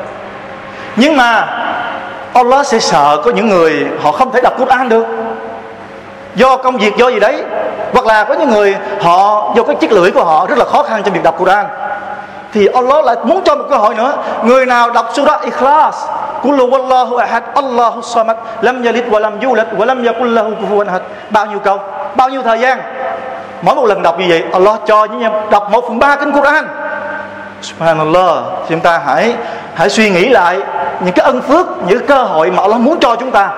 nhưng 0.96 1.16
mà 1.16 1.46
Allah 2.34 2.66
sẽ 2.66 2.78
sợ 2.78 3.22
có 3.24 3.30
những 3.30 3.48
người 3.48 3.86
họ 4.02 4.12
không 4.12 4.32
thể 4.32 4.40
đọc 4.40 4.52
Quran 4.58 4.88
được. 4.88 5.06
Do 6.34 6.56
công 6.56 6.76
việc, 6.76 6.96
do 6.96 7.08
gì 7.08 7.20
đấy, 7.20 7.42
hoặc 7.92 8.06
là 8.06 8.24
có 8.24 8.34
những 8.34 8.50
người 8.50 8.76
họ, 9.00 9.52
do 9.56 9.62
cái 9.62 9.76
chiếc 9.76 9.92
lưỡi 9.92 10.10
của 10.10 10.24
họ 10.24 10.46
rất 10.46 10.58
là 10.58 10.64
khó 10.64 10.82
khăn 10.82 11.02
trong 11.04 11.14
việc 11.14 11.22
đọc 11.22 11.38
Quran, 11.38 11.66
thì 12.52 12.66
Allah 12.66 13.04
lại 13.04 13.16
muốn 13.24 13.42
cho 13.44 13.54
một 13.54 13.64
cơ 13.70 13.76
hội 13.76 13.94
nữa. 13.94 14.12
Người 14.44 14.66
nào 14.66 14.90
đọc 14.90 15.10
surah 15.14 15.42
Ikhlas 15.42 15.94
Kullu 16.42 16.66
wallahu 16.70 17.16
ahad, 17.16 17.42
Allahu 17.54 18.02
samad, 18.02 18.36
Lam 18.60 18.82
yalid 18.84 19.04
wa 19.04 19.18
lam 19.18 19.40
yulad 19.40 19.66
Wa 19.78 19.86
lam 19.86 20.04
yakul 20.04 20.34
lahu 20.34 20.50
kufuwan 20.60 20.86
ahad. 20.86 21.02
Bao 21.30 21.46
nhiêu 21.46 21.58
câu, 21.58 21.78
Bao 22.16 22.28
nhiêu 22.28 22.42
thời 22.42 22.58
gian? 22.58 22.80
Mỗi 23.62 23.74
một 23.74 23.86
lần 23.86 24.02
đọc 24.02 24.18
như 24.18 24.24
vậy, 24.28 24.44
Allah 24.52 24.80
cho 24.86 25.04
những 25.04 25.32
đọc 25.50 25.70
một 25.70 25.84
phần 25.88 25.98
ba 25.98 26.16
kinh 26.16 26.32
Quran. 26.32 26.64
Subhanallah, 27.62 28.36
Chúng 28.68 28.80
ta 28.80 29.00
hãy 29.06 29.34
hãy 29.74 29.90
suy 29.90 30.10
nghĩ 30.10 30.28
lại 30.28 30.58
Những 31.00 31.14
cái 31.14 31.24
ân 31.24 31.42
phước, 31.42 31.66
Những 31.88 32.06
cơ 32.06 32.22
hội 32.22 32.50
mà 32.50 32.62
Allah 32.62 32.80
muốn 32.80 32.98
cho 33.00 33.16
chúng 33.20 33.30
ta. 33.30 33.50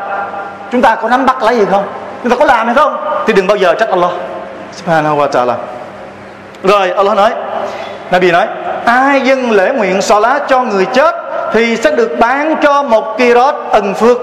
Chúng 0.72 0.82
ta 0.82 0.94
có 0.94 1.08
nắm 1.08 1.26
bắt 1.26 1.42
lấy 1.42 1.58
gì 1.58 1.64
không? 1.70 1.84
Chúng 2.22 2.30
ta 2.30 2.36
có 2.36 2.44
làm 2.44 2.66
hay 2.66 2.74
không? 2.74 2.96
Thì 3.26 3.32
đừng 3.32 3.46
bao 3.46 3.56
giờ 3.56 3.74
trách 3.74 3.88
Allah. 3.88 4.10
Subhanahu 4.72 5.16
wa 5.16 5.28
ta'ala. 5.30 5.54
Rồi, 6.62 6.90
Allah 6.90 7.16
nói, 7.16 7.30
Nabi 8.10 8.30
nói, 8.30 8.46
Ai 8.84 9.20
dâng 9.20 9.50
lễ 9.50 9.72
nguyện 9.76 10.00
lá 10.20 10.40
cho 10.48 10.62
người 10.62 10.84
chết 10.84 11.14
Thì 11.52 11.76
sẽ 11.76 11.90
được 11.90 12.16
bán 12.18 12.56
cho 12.62 12.82
một 12.82 13.18
kirot 13.18 13.54
ân 13.70 13.94
phước. 13.94 14.18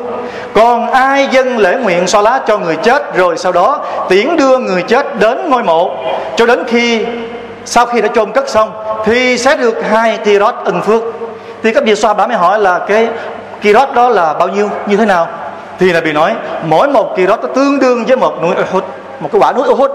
Còn 0.54 0.92
ai 0.92 1.28
dâng 1.32 1.58
lễ 1.58 1.76
nguyện 1.76 2.06
lá 2.24 2.40
cho 2.48 2.58
người 2.58 2.76
chết 2.76 3.16
Rồi 3.16 3.38
sau 3.38 3.52
đó 3.52 3.80
tiễn 4.10 4.38
đưa 4.38 4.58
người 4.58 4.82
chết 4.82 5.20
đến 5.20 5.50
ngôi 5.50 5.64
mộ. 5.64 5.92
Cho 6.36 6.46
đến 6.46 6.64
khi, 6.68 7.06
sau 7.66 7.86
khi 7.86 8.02
đã 8.02 8.08
chôn 8.16 8.32
cất 8.32 8.50
xong 8.50 8.72
thì 9.06 9.38
sẽ 9.38 9.56
được 9.56 9.76
hai 9.90 10.18
kirot 10.18 10.56
ân 10.66 10.82
phước 10.82 11.04
thì 11.64 11.74
các 11.74 11.84
vị 11.84 11.96
xoa 11.96 12.14
bà 12.14 12.28
mới 12.28 12.38
hỏi 12.38 12.60
là 12.60 12.80
cái 12.80 13.10
kirot 13.62 13.90
đó 13.96 14.10
là 14.10 14.34
bao 14.34 14.48
nhiêu, 14.48 14.70
như 14.86 14.98
thế 14.98 15.06
nào? 15.06 15.28
Thì 15.80 15.94
là 15.94 16.02
bị 16.02 16.14
nói, 16.14 16.36
mỗi 16.64 16.88
một 16.88 17.14
kirot 17.18 17.42
nó 17.42 17.48
tương 17.56 17.80
đương 17.80 18.06
với 18.06 18.18
một 18.18 18.42
núi 18.42 18.52
Uhud, 18.52 18.84
một 19.20 19.30
cái 19.32 19.42
quả 19.42 19.54
núi 19.54 19.68
Uhud. 19.68 19.92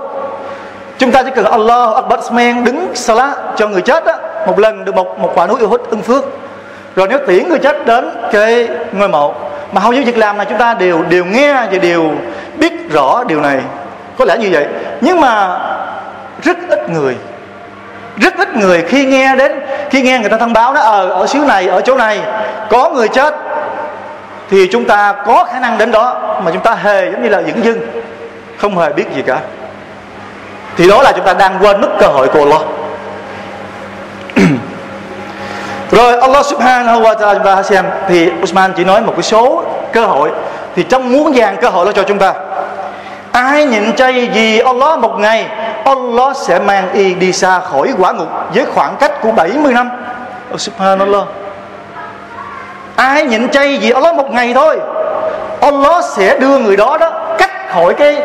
Chúng 0.98 1.12
ta 1.12 1.22
chỉ 1.22 1.30
cần 1.34 1.44
Allah 1.44 1.94
Akbar 1.94 2.32
men 2.32 2.64
đứng 2.64 2.88
salat 2.94 3.38
cho 3.56 3.68
người 3.68 3.82
chết 3.82 4.04
á, 4.04 4.14
một 4.46 4.58
lần 4.58 4.84
được 4.84 4.94
một 4.94 5.18
một 5.18 5.32
quả 5.34 5.46
núi 5.46 5.56
Uhud 5.64 5.80
ưng 5.90 6.02
phước. 6.02 6.24
Rồi 6.96 7.08
nếu 7.08 7.18
tiễn 7.26 7.48
người 7.48 7.58
chết 7.58 7.86
đến 7.86 8.10
cái 8.32 8.68
ngôi 8.92 9.08
mộ, 9.08 9.34
mà 9.72 9.80
hầu 9.80 9.92
như 9.92 10.02
việc 10.06 10.18
làm 10.18 10.36
này 10.36 10.46
chúng 10.48 10.58
ta 10.58 10.74
đều 10.74 11.02
đều 11.08 11.24
nghe 11.24 11.54
và 11.54 11.78
đều 11.82 12.10
biết 12.56 12.72
rõ 12.92 13.24
điều 13.24 13.40
này. 13.40 13.60
Có 14.18 14.24
lẽ 14.24 14.36
như 14.38 14.48
vậy. 14.52 14.66
Nhưng 15.00 15.20
mà 15.20 15.58
rất 16.42 16.56
ít 16.68 16.90
người 16.90 17.16
rất 18.20 18.36
ít 18.36 18.56
người 18.56 18.82
khi 18.82 19.04
nghe 19.04 19.36
đến 19.36 19.52
khi 19.90 20.02
nghe 20.02 20.18
người 20.18 20.30
ta 20.30 20.36
thông 20.36 20.52
báo 20.52 20.74
đó 20.74 20.80
ở 20.80 21.08
ờ, 21.08 21.20
ở 21.20 21.26
xứ 21.26 21.38
này 21.38 21.68
ở 21.68 21.80
chỗ 21.80 21.96
này 21.96 22.20
có 22.70 22.90
người 22.90 23.08
chết 23.08 23.34
thì 24.50 24.68
chúng 24.72 24.84
ta 24.84 25.14
có 25.26 25.44
khả 25.52 25.60
năng 25.60 25.78
đến 25.78 25.90
đó 25.90 26.38
mà 26.44 26.50
chúng 26.50 26.62
ta 26.62 26.74
hề 26.74 27.10
giống 27.12 27.22
như 27.22 27.28
là 27.28 27.42
dững 27.42 27.64
dưng 27.64 27.80
không 28.58 28.78
hề 28.78 28.92
biết 28.92 29.04
gì 29.16 29.22
cả. 29.22 29.38
Thì 30.76 30.88
đó 30.88 31.02
là 31.02 31.12
chúng 31.12 31.24
ta 31.24 31.34
đang 31.34 31.58
quên 31.60 31.80
mất 31.80 31.88
cơ 32.00 32.06
hội 32.06 32.28
của 32.28 32.38
Allah. 32.38 32.60
Rồi 35.90 36.20
Allah 36.20 36.46
subhanahu 36.46 37.00
wa 37.02 37.16
ta'ala 37.16 37.34
chúng 37.34 37.44
ta 37.44 37.62
xem 37.62 37.84
thì 38.08 38.30
Usman 38.42 38.72
chỉ 38.76 38.84
nói 38.84 39.00
một 39.00 39.12
cái 39.16 39.22
số 39.22 39.64
cơ 39.92 40.06
hội 40.06 40.30
thì 40.76 40.82
trong 40.82 41.12
muốn 41.12 41.32
vàng 41.34 41.56
cơ 41.60 41.68
hội 41.68 41.86
đó 41.86 41.92
cho 41.92 42.02
chúng 42.02 42.18
ta 42.18 42.34
ai 43.32 43.64
nhịn 43.64 43.96
chay 43.96 44.28
vì 44.34 44.58
Allah 44.58 44.98
một 44.98 45.18
ngày 45.18 45.48
Allah 45.84 46.36
sẽ 46.36 46.58
mang 46.58 46.92
y 46.92 47.14
đi 47.14 47.32
xa 47.32 47.60
khỏi 47.60 47.92
quả 47.98 48.12
ngục 48.12 48.28
với 48.54 48.66
khoảng 48.66 48.96
cách 48.96 49.12
của 49.22 49.30
70 49.30 49.72
năm. 49.72 49.90
Oh, 50.54 50.60
Subhanallah. 50.60 51.24
Ai 52.96 53.24
nhịn 53.24 53.48
chay 53.48 53.78
vì 53.78 53.90
Allah 53.90 54.14
một 54.14 54.30
ngày 54.30 54.54
thôi 54.54 54.80
Allah 55.60 56.04
sẽ 56.04 56.38
đưa 56.38 56.58
người 56.58 56.76
đó 56.76 56.98
đó 57.00 57.12
cách 57.38 57.50
khỏi 57.70 57.94
cái 57.94 58.16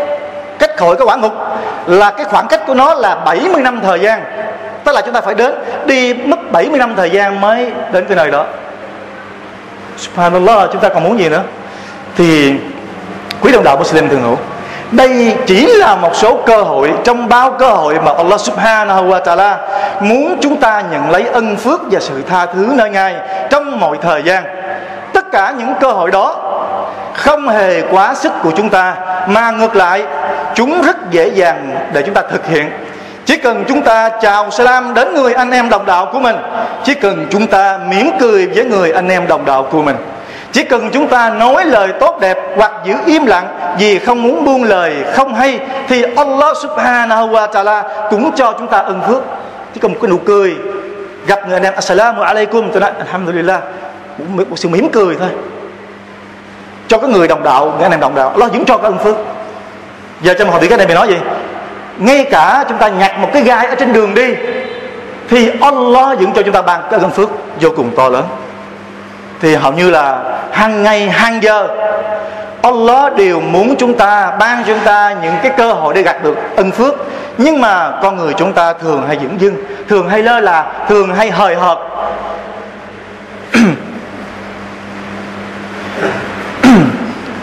cách 0.60 0.78
khỏi 0.78 0.96
cái 0.96 1.08
quả 1.08 1.16
ngục. 1.16 1.34
Là 1.88 2.12
cái 2.12 2.26
khoảng 2.26 2.48
cách 2.48 2.62
của 2.68 2.74
nó 2.74 2.94
là 2.94 3.16
70 3.16 3.62
năm 3.62 3.80
thời 3.84 4.00
gian. 4.00 4.24
Tức 4.84 4.92
là 4.92 5.02
chúng 5.02 5.14
ta 5.14 5.22
phải 5.22 5.34
đến 5.34 5.54
đi 5.86 6.14
mất 6.14 6.52
70 6.52 6.80
năm 6.80 6.94
thời 6.96 7.10
gian 7.10 7.42
mới 7.42 7.72
đến 7.92 8.06
cái 8.06 8.16
nơi 8.16 8.32
đó. 8.32 8.46
Subhanallah 9.98 10.70
chúng 10.72 10.82
ta 10.82 10.90
còn 10.90 11.04
muốn 11.04 11.20
gì 11.20 11.30
nữa? 11.30 11.44
Thì 12.16 12.54
quý 13.42 13.52
đồng 13.52 13.64
đạo 13.64 13.78
Muslim 13.78 14.10
thường 14.10 14.22
hữu 14.22 14.38
đây 14.96 15.36
chỉ 15.48 15.68
là 15.68 15.96
một 15.96 16.16
số 16.16 16.38
cơ 16.46 16.62
hội, 16.62 16.92
trong 17.04 17.30
bao 17.30 17.52
cơ 17.52 17.70
hội 17.70 18.00
mà 18.06 18.12
Allah 18.18 18.40
subhanahu 18.40 19.08
wa 19.10 19.22
ta'ala 19.22 19.56
muốn 20.00 20.38
chúng 20.42 20.56
ta 20.58 20.84
nhận 20.92 21.10
lấy 21.10 21.24
ân 21.24 21.56
phước 21.56 21.82
và 21.92 22.00
sự 22.00 22.22
tha 22.30 22.46
thứ 22.46 22.74
nơi 22.76 22.90
Ngài 22.90 23.16
trong 23.50 23.80
mọi 23.80 23.98
thời 24.02 24.24
gian. 24.24 24.44
Tất 25.14 25.32
cả 25.32 25.54
những 25.58 25.74
cơ 25.80 25.92
hội 25.92 26.12
đó 26.12 26.36
không 27.14 27.50
hề 27.50 27.82
quá 27.92 28.14
sức 28.16 28.34
của 28.44 28.52
chúng 28.58 28.70
ta, 28.70 28.96
mà 29.28 29.52
ngược 29.52 29.76
lại, 29.76 30.04
chúng 30.56 30.82
rất 30.82 31.12
dễ 31.12 31.28
dàng 31.28 31.76
để 31.94 32.04
chúng 32.06 32.14
ta 32.14 32.22
thực 32.32 32.48
hiện 32.48 32.72
chỉ 33.26 33.38
cần 33.38 33.64
chúng 33.68 33.82
ta 33.82 34.10
chào 34.10 34.52
salam 34.52 34.94
đến 34.94 35.14
người 35.14 35.34
anh 35.34 35.52
em 35.52 35.70
đồng 35.70 35.86
đạo 35.86 36.10
của 36.12 36.20
mình, 36.20 36.36
chỉ 36.84 36.94
cần 36.94 37.28
chúng 37.30 37.48
ta 37.48 37.80
mỉm 37.90 38.12
cười 38.20 38.48
với 38.48 38.66
người 38.66 38.92
anh 38.92 39.10
em 39.10 39.28
đồng 39.28 39.46
đạo 39.46 39.68
của 39.72 39.82
mình 39.82 39.96
chỉ 40.54 40.64
cần 40.64 40.90
chúng 40.94 41.08
ta 41.08 41.30
nói 41.30 41.66
lời 41.66 41.94
tốt 42.00 42.18
đẹp 42.20 42.38
hoặc 42.56 42.72
giữ 42.86 42.96
im 43.06 43.26
lặng 43.26 43.76
vì 43.80 44.00
không 44.00 44.24
muốn 44.24 44.46
buông 44.46 44.64
lời 44.64 44.96
không 45.14 45.36
hay 45.36 45.60
thì 45.88 46.04
Allah 46.16 46.58
subhanahu 46.62 47.28
wa 47.28 47.48
ta'ala 47.48 47.84
cũng 48.10 48.32
cho 48.36 48.54
chúng 48.58 48.68
ta 48.68 48.78
ân 48.78 49.02
phước. 49.08 49.24
Chỉ 49.74 49.80
cần 49.80 49.92
một 49.92 49.98
cái 50.02 50.10
nụ 50.10 50.18
cười 50.18 50.56
gặp 51.28 51.48
người 51.48 51.54
anh 51.54 51.64
em 51.64 51.74
assalamu 51.74 52.22
alaikum 52.22 52.72
tôi 52.72 52.82
nói 52.82 52.92
alhamdulillah 52.98 53.62
một, 54.18 54.50
một 54.50 54.60
sự 54.60 54.70
mỉm 54.70 54.90
cười 54.90 55.16
thôi. 55.16 55.30
Cho 56.88 56.98
cái 56.98 57.10
người 57.10 57.28
đồng 57.28 57.44
đạo 57.44 57.66
người 57.66 57.84
anh 57.84 57.92
em 57.92 58.00
đồng 58.00 58.16
đạo 58.16 58.30
Allah 58.30 58.52
vẫn 58.52 58.66
cho 58.66 58.78
cái 58.78 58.92
ân 58.92 58.98
phước. 58.98 59.16
Giờ 60.22 60.34
trong 60.34 60.50
hội 60.50 60.60
thủy 60.60 60.70
cái 60.70 60.78
này 60.78 60.88
mày 60.88 60.96
nói 60.96 61.08
gì? 61.08 61.18
Ngay 61.98 62.26
cả 62.32 62.66
chúng 62.70 62.78
ta 62.78 62.88
nhặt 62.88 63.20
một 63.20 63.30
cái 63.34 63.42
gai 63.42 63.68
ở 63.68 63.76
trên 63.76 63.94
đường 63.94 64.14
đi 64.14 64.36
thì 65.30 65.52
Allah 65.62 66.20
vẫn 66.20 66.32
cho 66.36 66.42
chúng 66.42 66.54
ta 66.54 66.62
ban 66.62 66.82
cái 66.92 67.00
ân 67.00 67.12
phước 67.12 67.30
vô 67.62 67.70
cùng 67.76 67.92
to 67.96 68.10
lớn 68.10 68.24
thì 69.44 69.56
hầu 69.56 69.72
như 69.72 69.90
là 69.90 70.20
hàng 70.52 70.84
ngày 70.84 71.10
hàng 71.10 71.44
giờ, 71.44 71.68
Allah 72.62 73.16
đều 73.16 73.40
muốn 73.40 73.76
chúng 73.80 73.98
ta, 73.98 74.32
ban 74.40 74.64
cho 74.64 74.74
chúng 74.74 74.84
ta 74.86 75.16
những 75.24 75.36
cái 75.44 75.52
cơ 75.58 75.74
hội 75.74 75.94
để 75.94 76.02
gặt 76.02 76.24
được 76.24 76.38
ân 76.56 76.72
phước. 76.72 76.96
Nhưng 77.38 77.62
mà 77.62 77.92
con 78.02 78.18
người 78.18 78.34
chúng 78.38 78.54
ta 78.54 78.74
thường 78.74 79.04
hay 79.08 79.18
dưỡng 79.22 79.42
dưng, 79.42 79.56
thường 79.90 80.10
hay 80.10 80.24
lơ 80.24 80.40
là, 80.40 80.66
thường 80.90 81.16
hay 81.16 81.32
hời 81.32 81.56
hợt. 81.56 81.78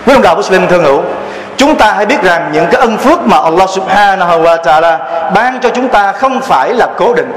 Quý 0.07 0.15
ông 0.15 0.23
đạo 0.23 0.37
Muslim 0.37 0.67
thương 0.67 0.85
hữu 0.85 1.03
chúng 1.57 1.77
ta 1.77 1.93
hãy 1.93 2.07
biết 2.07 2.23
rằng 2.23 2.51
những 2.53 2.67
cái 2.73 2.81
ân 2.81 2.99
phước 2.99 3.27
mà 3.27 3.39
Allah 3.39 3.71
subhanahu 3.71 4.43
wa 4.43 4.63
ta'ala 4.63 4.99
ban 5.35 5.61
cho 5.61 5.71
chúng 5.71 5.89
ta 5.89 6.13
không 6.13 6.41
phải 6.41 6.75
là 6.75 6.89
cố 6.97 7.15
định 7.15 7.33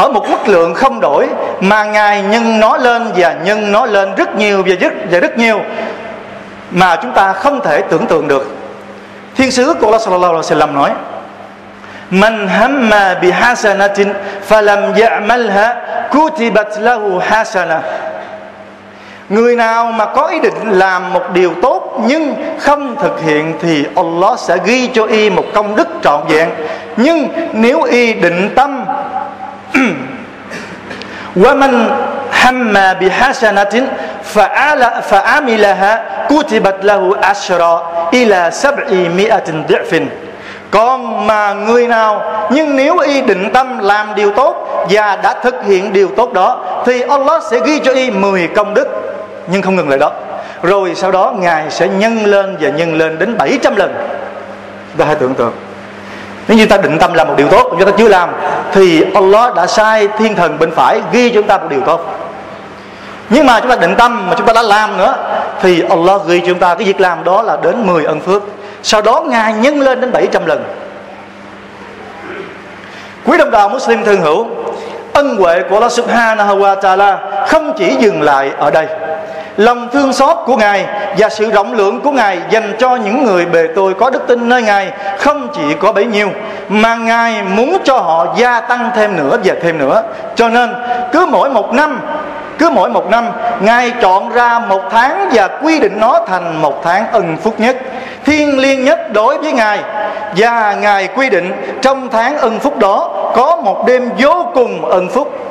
ở 0.00 0.08
một 0.08 0.28
mức 0.30 0.48
lượng 0.48 0.74
không 0.74 1.00
đổi 1.00 1.28
mà 1.60 1.84
ngài 1.84 2.22
nhân 2.22 2.60
nó 2.60 2.76
lên 2.76 3.12
và 3.16 3.32
nhân 3.44 3.72
nó 3.72 3.86
lên 3.86 4.14
rất 4.14 4.36
nhiều 4.36 4.62
và 4.66 4.74
rất 4.80 4.92
và 5.10 5.18
rất 5.18 5.38
nhiều 5.38 5.60
mà 6.70 6.96
chúng 6.96 7.12
ta 7.12 7.32
không 7.32 7.60
thể 7.64 7.82
tưởng 7.82 8.06
tượng 8.06 8.28
được 8.28 8.46
thiên 9.36 9.50
sứ 9.50 9.74
của 9.80 9.86
Allah 9.86 10.00
sallallahu 10.00 10.34
alaihi 10.34 10.46
wasallam 10.46 10.74
nói, 10.74 10.90
Man 12.10 12.48
hamma 12.48 13.14
bi 13.14 13.30
hasanatin 13.30 14.08
falam 14.48 14.94
ya'malha 14.94 15.74
kutibat 16.10 16.68
lahu 16.80 17.18
hasana 17.18 17.80
Người 19.28 19.56
nào 19.56 19.92
mà 19.92 20.06
có 20.06 20.26
ý 20.26 20.40
định 20.40 20.54
làm 20.70 21.12
một 21.12 21.22
điều 21.32 21.54
tốt 21.62 22.00
nhưng 22.06 22.34
không 22.58 22.96
thực 23.02 23.20
hiện 23.22 23.54
thì 23.60 23.84
Allah 23.96 24.38
sẽ 24.38 24.58
ghi 24.64 24.90
cho 24.94 25.04
y 25.04 25.30
một 25.30 25.44
công 25.54 25.76
đức 25.76 25.88
trọn 26.02 26.20
vẹn. 26.28 26.50
Nhưng 26.96 27.28
nếu 27.52 27.82
y 27.82 28.12
định 28.12 28.50
tâm 28.56 28.84
ومن 31.43 31.73
هم 32.43 32.73
بحسنة 32.73 33.75
فعل 34.23 34.81
فعملها 35.09 35.93
كتبت 36.29 36.77
له 36.89 37.01
عشرة 37.23 37.73
إلى 38.13 38.39
سبعمائة 38.51 39.47
ضعف 39.69 39.91
còn 40.71 41.27
mà 41.27 41.53
người 41.53 41.87
nào 41.87 42.21
nhưng 42.51 42.75
nếu 42.75 42.97
y 42.97 43.21
định 43.21 43.49
tâm 43.53 43.79
làm 43.79 44.15
điều 44.15 44.31
tốt 44.31 44.85
và 44.89 45.15
đã 45.15 45.33
thực 45.43 45.65
hiện 45.65 45.93
điều 45.93 46.09
tốt 46.17 46.33
đó 46.33 46.59
thì 46.85 47.01
Allah 47.01 47.43
sẽ 47.51 47.59
ghi 47.65 47.79
cho 47.79 47.91
y 47.91 48.11
10 48.11 48.47
công 48.47 48.73
đức 48.73 48.87
nhưng 49.47 49.61
không 49.61 49.75
ngừng 49.75 49.89
lại 49.89 49.99
đó 49.99 50.11
rồi 50.63 50.95
sau 50.95 51.11
đó 51.11 51.33
ngài 51.39 51.71
sẽ 51.71 51.87
nhân 51.87 52.25
lên 52.25 52.57
và 52.59 52.69
nhân 52.69 52.97
lên 52.97 53.19
đến 53.19 53.37
700 53.37 53.75
lần 53.75 53.93
ta 54.97 55.05
hãy 55.05 55.15
tưởng 55.15 55.35
tượng 55.35 55.53
nếu 56.50 56.58
như 56.58 56.66
ta 56.66 56.76
định 56.76 56.98
tâm 56.98 57.14
làm 57.14 57.28
một 57.28 57.34
điều 57.36 57.48
tốt, 57.48 57.66
chúng 57.70 57.84
ta 57.84 57.92
chưa 57.98 58.08
làm, 58.08 58.30
thì 58.72 59.04
Allah 59.14 59.54
đã 59.54 59.66
sai 59.66 60.08
thiên 60.18 60.34
thần 60.34 60.58
bên 60.58 60.70
phải 60.70 61.02
ghi 61.12 61.30
cho 61.30 61.34
chúng 61.34 61.46
ta 61.46 61.58
một 61.58 61.66
điều 61.70 61.80
tốt. 61.80 62.00
Nhưng 63.28 63.46
mà 63.46 63.60
chúng 63.60 63.70
ta 63.70 63.76
định 63.76 63.94
tâm 63.96 64.28
mà 64.28 64.34
chúng 64.36 64.46
ta 64.46 64.52
đã 64.52 64.62
làm 64.62 64.96
nữa, 64.96 65.14
thì 65.62 65.82
Allah 65.88 66.20
ghi 66.26 66.40
cho 66.40 66.46
chúng 66.46 66.58
ta 66.58 66.74
cái 66.74 66.86
việc 66.86 67.00
làm 67.00 67.24
đó 67.24 67.42
là 67.42 67.56
đến 67.62 67.86
10 67.86 68.04
ân 68.04 68.20
phước. 68.20 68.42
Sau 68.82 69.02
đó 69.02 69.20
ngài 69.26 69.52
nhân 69.52 69.80
lên 69.80 70.00
đến 70.00 70.12
700 70.12 70.46
lần. 70.46 70.64
Quý 73.26 73.38
đồng 73.38 73.50
bào 73.50 73.68
Muslim 73.68 74.04
thân 74.04 74.20
hữu, 74.20 74.46
ân 75.12 75.36
huệ 75.36 75.62
của 75.62 75.74
Allah 75.74 75.92
Subhanahu 75.92 76.58
wa 76.58 76.80
Taala 76.80 77.18
không 77.46 77.72
chỉ 77.78 77.96
dừng 78.00 78.22
lại 78.22 78.50
ở 78.58 78.70
đây 78.70 78.86
lòng 79.56 79.88
thương 79.92 80.12
xót 80.12 80.36
của 80.46 80.56
ngài 80.56 80.86
và 81.18 81.28
sự 81.28 81.50
rộng 81.50 81.72
lượng 81.72 82.00
của 82.00 82.10
ngài 82.10 82.38
dành 82.50 82.72
cho 82.78 82.96
những 82.96 83.24
người 83.24 83.46
bề 83.46 83.68
tôi 83.76 83.94
có 83.94 84.10
đức 84.10 84.26
tin 84.26 84.48
nơi 84.48 84.62
ngài 84.62 84.92
không 85.18 85.48
chỉ 85.54 85.74
có 85.80 85.92
bấy 85.92 86.04
nhiêu, 86.04 86.30
mà 86.68 86.94
ngài 86.94 87.42
muốn 87.42 87.76
cho 87.84 87.98
họ 87.98 88.26
gia 88.36 88.60
tăng 88.60 88.90
thêm 88.96 89.16
nữa 89.16 89.36
và 89.44 89.54
thêm 89.62 89.78
nữa. 89.78 90.02
Cho 90.34 90.48
nên, 90.48 90.74
cứ 91.12 91.26
mỗi 91.26 91.50
một 91.50 91.72
năm, 91.72 92.00
cứ 92.58 92.70
mỗi 92.70 92.90
một 92.90 93.10
năm, 93.10 93.28
ngài 93.60 93.90
chọn 93.90 94.28
ra 94.28 94.58
một 94.58 94.82
tháng 94.90 95.28
và 95.32 95.48
quy 95.62 95.80
định 95.80 96.00
nó 96.00 96.20
thành 96.28 96.62
một 96.62 96.80
tháng 96.84 97.12
ân 97.12 97.36
phúc 97.36 97.54
nhất 97.58 97.76
thiên 98.24 98.58
liêng 98.58 98.84
nhất 98.84 99.12
đối 99.12 99.38
với 99.38 99.52
ngài. 99.52 99.78
Và 100.36 100.74
ngài 100.80 101.08
quy 101.16 101.30
định 101.30 101.52
trong 101.82 102.08
tháng 102.08 102.38
ân 102.38 102.58
phúc 102.58 102.78
đó 102.78 103.30
có 103.34 103.56
một 103.56 103.86
đêm 103.86 104.10
vô 104.18 104.46
cùng 104.54 104.90
ân 104.90 105.08
phúc 105.08 105.49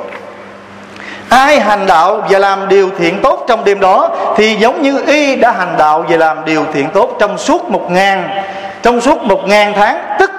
ai 1.30 1.60
hành 1.60 1.86
đạo 1.86 2.22
và 2.30 2.38
làm 2.38 2.68
điều 2.68 2.90
thiện 2.98 3.22
tốt 3.22 3.44
trong 3.48 3.64
đêm 3.64 3.80
đó 3.80 4.10
thì 4.36 4.56
giống 4.56 4.82
như 4.82 5.02
y 5.06 5.36
đã 5.36 5.52
hành 5.52 5.74
đạo 5.78 6.04
và 6.08 6.16
làm 6.16 6.44
điều 6.44 6.64
thiện 6.72 6.88
tốt 6.90 7.16
trong 7.20 7.38
suốt 7.38 7.70
một 7.70 7.90
ngàn 7.90 8.44
trong 8.82 9.00
suốt 9.00 9.22
một 9.22 9.40
ngàn 9.46 9.72
tháng 9.76 9.98
tức 10.18 10.30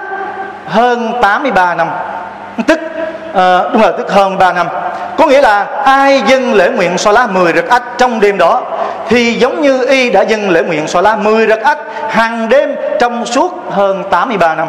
hơn 0.66 1.12
83 1.22 1.74
năm. 1.74 1.88
Tức 2.66 2.80
uh, 3.30 3.72
đúng 3.72 3.82
là 3.82 3.92
tức 3.98 4.12
hơn 4.12 4.38
3 4.38 4.52
năm. 4.52 4.66
Có 5.16 5.26
nghĩa 5.26 5.40
là 5.40 5.66
ai 5.84 6.22
dâng 6.26 6.54
lễ 6.54 6.70
nguyện 6.70 6.98
so 6.98 7.12
lá 7.12 7.26
10 7.26 7.52
rực 7.52 7.68
ách 7.68 7.82
trong 7.98 8.20
đêm 8.20 8.38
đó 8.38 8.62
thì 9.08 9.34
giống 9.34 9.60
như 9.60 9.86
y 9.86 10.10
đã 10.10 10.22
dâng 10.22 10.50
lễ 10.50 10.62
nguyện 10.62 10.88
so 10.88 11.00
lá 11.00 11.16
10 11.16 11.46
rực 11.46 11.62
ách 11.62 11.78
hàng 12.08 12.48
đêm 12.48 12.76
trong 13.00 13.26
suốt 13.26 13.52
hơn 13.70 14.04
83 14.10 14.54
năm 14.54 14.68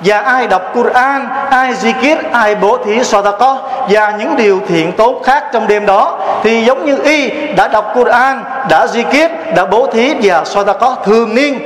và 0.00 0.18
ai 0.18 0.46
đọc 0.46 0.62
Quran, 0.74 1.28
ai 1.50 1.72
zikir, 1.72 2.16
ai 2.32 2.54
bố 2.54 2.78
thí 2.84 2.98
sadaqah 2.98 3.56
và 3.88 4.10
những 4.10 4.36
điều 4.36 4.60
thiện 4.68 4.92
tốt 4.92 5.22
khác 5.24 5.44
trong 5.52 5.66
đêm 5.66 5.86
đó 5.86 6.18
thì 6.42 6.64
giống 6.64 6.86
như 6.86 6.98
y 7.04 7.30
đã 7.56 7.68
đọc 7.68 7.92
Quran, 7.94 8.44
đã 8.68 8.86
zikir, 8.86 9.28
đã 9.56 9.66
bố 9.66 9.86
thí 9.86 10.14
và 10.22 10.42
sadaqah 10.42 10.94
thường 11.04 11.34
niên 11.34 11.58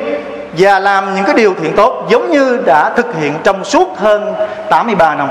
và 0.59 0.79
làm 0.79 1.15
những 1.15 1.25
cái 1.25 1.35
điều 1.35 1.55
thiện 1.63 1.77
tốt 1.77 2.07
giống 2.09 2.31
như 2.31 2.59
đã 2.67 2.91
thực 2.97 3.15
hiện 3.21 3.35
trong 3.45 3.65
suốt 3.65 3.99
hơn 3.99 4.35
83 4.71 5.15
năm. 5.15 5.29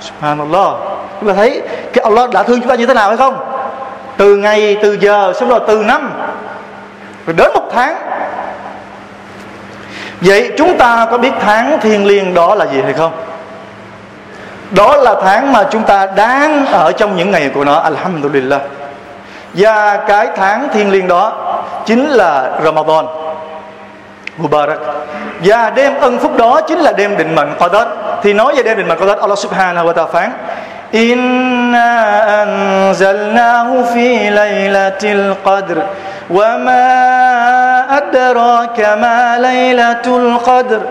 Subhanallah. 0.00 0.72
Chúng 1.20 1.28
ta 1.28 1.34
thấy 1.34 1.62
cái 1.92 2.04
Allah 2.04 2.30
đã 2.30 2.42
thương 2.42 2.60
chúng 2.60 2.68
ta 2.68 2.74
như 2.74 2.86
thế 2.86 2.94
nào 2.94 3.08
hay 3.08 3.16
không? 3.16 3.36
Từ 4.16 4.36
ngày, 4.36 4.76
từ 4.82 4.98
giờ, 5.00 5.32
xong 5.40 5.48
rồi 5.48 5.60
từ 5.68 5.82
năm 5.82 6.12
rồi 7.26 7.34
đến 7.38 7.50
một 7.54 7.70
tháng 7.74 7.96
Vậy 10.20 10.52
chúng 10.58 10.78
ta 10.78 11.06
có 11.10 11.18
biết 11.18 11.32
tháng 11.40 11.78
thiên 11.80 12.06
liêng 12.06 12.34
đó 12.34 12.54
là 12.54 12.66
gì 12.66 12.82
hay 12.82 12.92
không? 12.92 13.12
Đó 14.70 14.96
là 14.96 15.14
tháng 15.22 15.52
mà 15.52 15.64
chúng 15.70 15.82
ta 15.82 16.06
đang 16.06 16.66
ở 16.66 16.92
trong 16.92 17.16
những 17.16 17.30
ngày 17.30 17.50
của 17.54 17.64
nó, 17.64 17.74
Alhamdulillah. 17.74 18.60
Và 19.54 19.96
cái 19.96 20.28
tháng 20.36 20.68
thiên 20.72 20.90
liêng 20.90 21.08
đó 21.08 21.46
Chính 21.86 22.10
là 22.10 22.58
Ramadan, 22.64 23.06
Mubarak. 24.36 24.78
Và 25.44 25.70
đêm 25.70 25.94
ân 26.00 26.18
phúc 26.18 26.36
đó 26.36 26.60
chính 26.60 26.78
là 26.78 26.92
đêm 26.92 27.16
định 27.16 27.34
mệnh 27.34 27.54
Qadar. 27.58 27.88
Thì 28.22 28.32
nói 28.32 28.54
về 28.56 28.62
đêm 28.62 28.76
định 28.76 28.88
mệnh 28.88 28.98
Qadar, 28.98 29.18
Allah 29.18 29.38
subhanahu 29.38 29.86
wa 29.86 29.92
ta'ala 29.92 30.06
phán 30.06 30.32
Inna 30.91 31.89
anzalnahu 32.43 33.83
fi 33.93 34.29
laylatil 34.29 35.35
qadr 35.45 35.77
وما 36.31 36.87
أدراك 37.97 38.79
ما 38.79 39.37
ليلة 39.37 40.05
القدر 40.07 40.81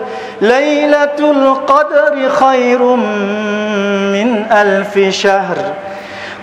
ليلة 0.41 1.19
القدر 1.19 2.13
خير 2.29 2.81
من 4.13 4.45
ألف 4.51 4.93
شهر 5.15 5.57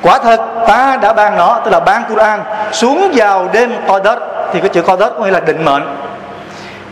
Quả 0.03 0.19
thật 0.19 0.41
ta 0.67 0.99
đã 1.03 1.13
ban 1.13 1.37
nó 1.37 1.61
Tức 1.65 1.71
là 1.71 1.81
ban 1.81 2.03
Quran 2.09 2.41
Xuống 2.73 3.11
vào 3.15 3.49
đêm 3.53 3.73
Qadr 3.87 4.19
Thì 4.53 4.61
cái 4.61 4.69
chữ 4.69 4.83
Qadr 4.83 5.09
có 5.19 5.25
nghĩa 5.25 5.31
là 5.31 5.41
định 5.41 5.65
mệnh 5.65 5.83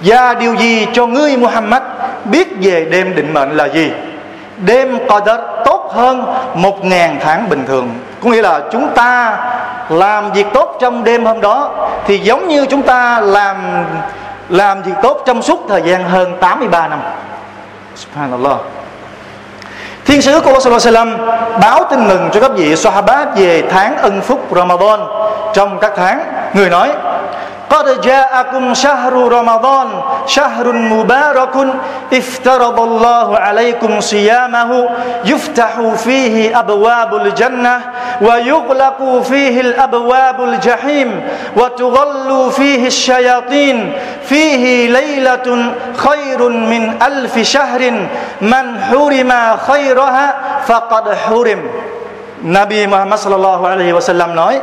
Và 0.02 0.34
điều 0.34 0.54
gì 0.54 0.86
cho 0.92 1.06
ngươi 1.06 1.36
Muhammad 1.36 1.82
Biết 2.24 2.48
về 2.62 2.84
đêm 2.90 3.14
định 3.14 3.32
mệnh 3.32 3.56
là 3.56 3.64
gì 3.64 3.92
Đêm 4.56 4.98
Qadr 5.08 5.40
tốt 5.64 5.79
hơn 5.93 6.25
Một 6.53 6.85
ngàn 6.85 7.19
tháng 7.21 7.49
bình 7.49 7.65
thường. 7.67 7.89
Có 8.23 8.29
nghĩa 8.29 8.41
là 8.41 8.61
chúng 8.71 8.87
ta 8.95 9.37
làm 9.89 10.31
việc 10.31 10.47
tốt 10.53 10.77
trong 10.81 11.03
đêm 11.03 11.25
hôm 11.25 11.41
đó 11.41 11.71
thì 12.05 12.17
giống 12.17 12.47
như 12.47 12.65
chúng 12.65 12.81
ta 12.81 13.19
làm 13.19 13.85
làm 14.49 14.81
việc 14.81 14.93
tốt 15.01 15.23
trong 15.25 15.41
suốt 15.41 15.65
thời 15.69 15.81
gian 15.81 16.03
hơn 16.03 16.37
83 16.39 16.87
năm. 16.87 16.99
Subhanallah. 17.95 18.57
Thiên 20.05 20.21
sứ 20.21 20.39
của 20.39 20.59
Allah 20.65 21.07
báo 21.61 21.83
tin 21.89 22.07
mừng 22.07 22.29
cho 22.33 22.39
các 22.39 22.51
vị 22.55 22.75
Sahaba 22.75 23.25
về 23.35 23.63
tháng 23.71 23.97
ân 23.97 24.21
phúc 24.21 24.55
Ramadan. 24.55 24.99
Trong 25.53 25.79
các 25.79 25.91
tháng, 25.95 26.19
người 26.53 26.69
nói 26.69 26.91
قد 27.71 28.01
جاءكم 28.01 28.73
شهر 28.73 29.13
رمضان 29.13 29.87
شهر 30.27 30.71
مبارك 30.71 31.55
افترض 32.13 32.79
الله 32.79 33.37
عليكم 33.37 33.99
صيامه 34.01 34.89
يفتح 35.25 35.79
فيه 36.03 36.59
أبواب 36.59 37.15
الجنة 37.15 37.75
ويغلق 38.21 39.21
فيه 39.23 39.61
الأبواب 39.61 40.43
الجحيم 40.43 41.09
وتغل 41.57 42.51
فيه 42.51 42.87
الشياطين 42.87 43.93
فيه 44.23 44.89
ليلة 44.89 45.73
خير 45.95 46.49
من 46.49 46.83
ألف 47.03 47.39
شهر 47.39 47.91
من 48.41 48.65
حرم 48.83 49.31
خيرها 49.57 50.35
فقد 50.67 51.05
حرم. 51.15 51.61
Nabi 52.41 52.89
Muhammad 52.89 53.21
sallallahu 53.21 53.63
alaihi 53.69 53.93
wasallam 53.93 54.33
nói 54.33 54.57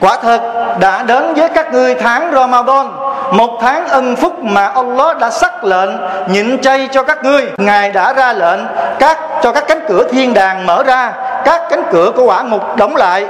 Quả 0.00 0.16
thật, 0.22 0.40
đã 0.80 1.02
đến 1.02 1.34
với 1.34 1.48
các 1.48 1.72
ngươi 1.72 1.94
tháng 1.94 2.32
Ramadan, 2.34 2.86
Một 3.32 3.58
tháng 3.60 3.88
ân 3.88 4.16
phúc 4.16 4.38
mà 4.42 4.66
Allah 4.66 5.18
đã 5.18 5.30
sắc 5.30 5.64
lệnh, 5.64 5.90
nhịn 6.28 6.60
chay 6.60 6.88
cho 6.92 7.02
các 7.02 7.24
ngươi. 7.24 7.46
Ngài 7.56 7.90
đã 7.90 8.12
ra 8.12 8.32
lệnh, 8.32 8.60
các, 8.98 9.18
cho 9.42 9.52
các 9.52 9.64
cánh 9.68 9.80
cửa 9.88 10.02
thiên 10.10 10.34
đàng 10.34 10.66
mở 10.66 10.82
ra, 10.82 11.12
Các 11.44 11.62
cánh 11.70 11.82
cửa 11.92 12.12
của 12.16 12.24
quả 12.24 12.42
ngục 12.42 12.76
đóng 12.76 12.96
lại. 12.96 13.26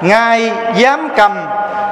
Ngài 0.00 0.52
dám 0.74 1.08
cầm 1.16 1.32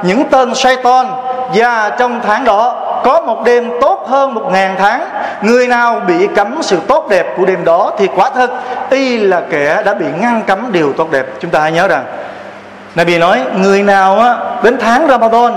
những 0.03 0.23
tên 0.29 0.55
Satan, 0.55 1.05
Và 1.53 1.89
trong 1.89 2.21
tháng 2.27 2.43
đó, 2.43 2.75
có 3.03 3.21
một 3.21 3.43
đêm 3.45 3.71
tốt 3.81 4.05
hơn 4.09 4.33
một 4.33 4.49
ngàn 4.51 4.75
tháng. 4.79 5.05
Người 5.41 5.67
nào 5.67 6.01
bị 6.07 6.27
cấm 6.27 6.57
sự 6.61 6.79
tốt 6.87 7.07
đẹp 7.09 7.25
của 7.37 7.45
đêm 7.45 7.65
đó 7.65 7.91
Thì 7.97 8.07
quả 8.15 8.29
thật, 8.29 8.51
y 8.89 9.17
là 9.17 9.41
kẻ 9.49 9.81
đã 9.85 9.93
bị 9.93 10.05
ngăn 10.21 10.41
cấm 10.47 10.71
điều 10.71 10.93
tốt 10.93 11.11
đẹp. 11.11 11.25
Chúng 11.39 11.51
ta 11.51 11.59
hãy 11.59 11.71
nhớ 11.71 11.87
rằng 11.87 12.03
Nabi 12.95 13.17
nói 13.17 13.41
người 13.55 13.83
nào 13.83 14.19
á, 14.19 14.35
đến 14.63 14.77
tháng 14.81 15.07
Ramadan 15.07 15.53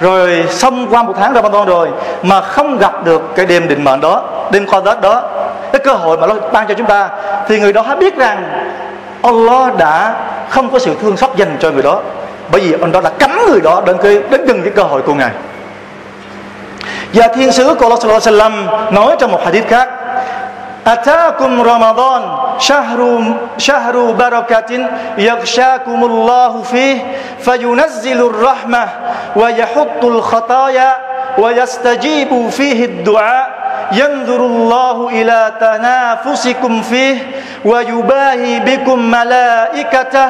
rồi 0.00 0.44
xong 0.50 0.86
qua 0.90 1.02
một 1.02 1.14
tháng 1.18 1.34
Ramadan 1.34 1.66
rồi 1.66 1.88
mà 2.22 2.40
không 2.40 2.78
gặp 2.78 3.04
được 3.04 3.22
cái 3.36 3.46
đêm 3.46 3.68
định 3.68 3.84
mệnh 3.84 4.00
đó 4.00 4.22
đêm 4.50 4.66
Qadr 4.66 5.00
đó 5.00 5.22
cái 5.72 5.80
cơ 5.84 5.92
hội 5.92 6.18
mà 6.18 6.26
nó 6.26 6.34
ban 6.52 6.66
cho 6.66 6.74
chúng 6.74 6.86
ta 6.86 7.08
thì 7.48 7.60
người 7.60 7.72
đó 7.72 7.82
hãy 7.82 7.96
biết 7.96 8.16
rằng 8.16 8.44
Allah 9.22 9.76
đã 9.76 10.14
không 10.48 10.70
có 10.70 10.78
sự 10.78 10.96
thương 11.02 11.16
xót 11.16 11.30
dành 11.36 11.56
cho 11.60 11.70
người 11.70 11.82
đó. 11.82 12.00
Bởi 12.50 12.60
vì 12.60 12.72
ông 12.72 12.92
đó 12.92 13.00
đã 13.00 13.10
cấm 13.10 13.30
người 13.50 13.60
đó 13.60 13.82
đến 13.86 13.96
cái 14.02 14.22
đến 14.30 14.46
gần 14.46 14.62
cái 14.62 14.72
cơ 14.76 14.82
hội 14.82 15.02
của 15.02 15.14
ngài. 15.14 15.30
Và 17.12 17.28
thiên 17.28 17.52
sứ 17.52 17.74
của 17.74 17.96
Allah 18.26 18.52
nói 18.92 19.16
trong 19.18 19.32
một 19.32 19.40
hadith 19.44 19.68
khác 19.68 19.88
أتاكم 20.88 21.60
رمضان 21.60 22.22
شهر 22.58 23.22
شهر 23.58 24.10
بركة 24.10 24.86
يغشاكم 25.18 26.04
الله 26.04 26.62
فيه 26.62 26.98
فينزل 27.40 28.20
الرحمة 28.26 28.88
ويحط 29.36 30.04
الخطايا 30.04 30.96
ويستجيب 31.38 32.48
فيه 32.50 32.84
الدعاء 32.84 33.50
ينظر 33.92 34.46
الله 34.46 35.08
إلى 35.08 35.52
تنافسكم 35.60 36.82
فيه 36.82 37.30
ويباهي 37.64 38.60
بكم 38.60 38.98
ملائكته 38.98 40.28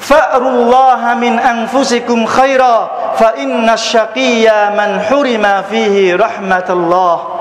فأروا 0.00 0.50
الله 0.50 1.14
من 1.14 1.38
أنفسكم 1.38 2.26
خيرا 2.26 2.90
فإن 3.18 3.70
الشقي 3.70 4.70
من 4.70 5.00
حرم 5.00 5.62
فيه 5.70 6.16
رحمة 6.16 6.64
الله 6.70 7.37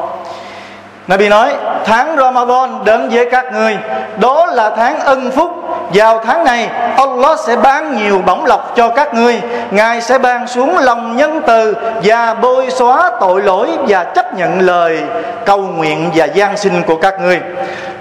Nabi 1.08 1.30
nói 1.30 1.50
tháng 1.86 2.17
Ramadan 2.17 2.84
đến 2.84 3.10
với 3.10 3.26
các 3.32 3.54
ngươi. 3.54 3.78
Đó 4.17 4.46
là 4.46 4.70
tháng 4.70 5.00
ân 5.00 5.32
phúc. 5.32 5.52
Vào 5.93 6.20
tháng 6.26 6.43
này 6.43 6.70
Allah 6.98 7.39
sẽ 7.39 7.56
ban 7.56 7.98
nhiều 7.98 8.22
bổng 8.26 8.46
lộc 8.46 8.76
cho 8.76 8.89
các 8.89 9.13
ngươi. 9.13 9.41
Ngài 9.72 10.02
sẽ 10.02 10.17
ban 10.17 10.48
xuống 10.48 10.78
lòng 10.78 11.17
nhân 11.17 11.41
từ 11.48 11.76
Và 12.04 12.34
bôi 12.34 12.70
xóa 12.72 13.12
tội 13.20 13.41
lỗi 13.41 13.70
Và 13.88 14.04
chấp 14.04 14.34
nhận 14.34 14.62
lời 14.62 15.00
cầu 15.46 15.58
nguyện 15.58 16.10
và 16.15 16.26
gian 16.26 16.58
sinh 16.58 16.84
của 16.84 16.96
các 16.96 17.22
ngươi. 17.22 17.39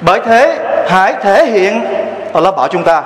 Bởi 0.00 0.20
thế 0.26 0.58
hãy 0.88 1.14
thể 1.22 1.44
hiện 1.46 1.84
Allah 2.34 2.56
bảo 2.56 2.68
chúng 2.68 2.82
ta 2.84 3.02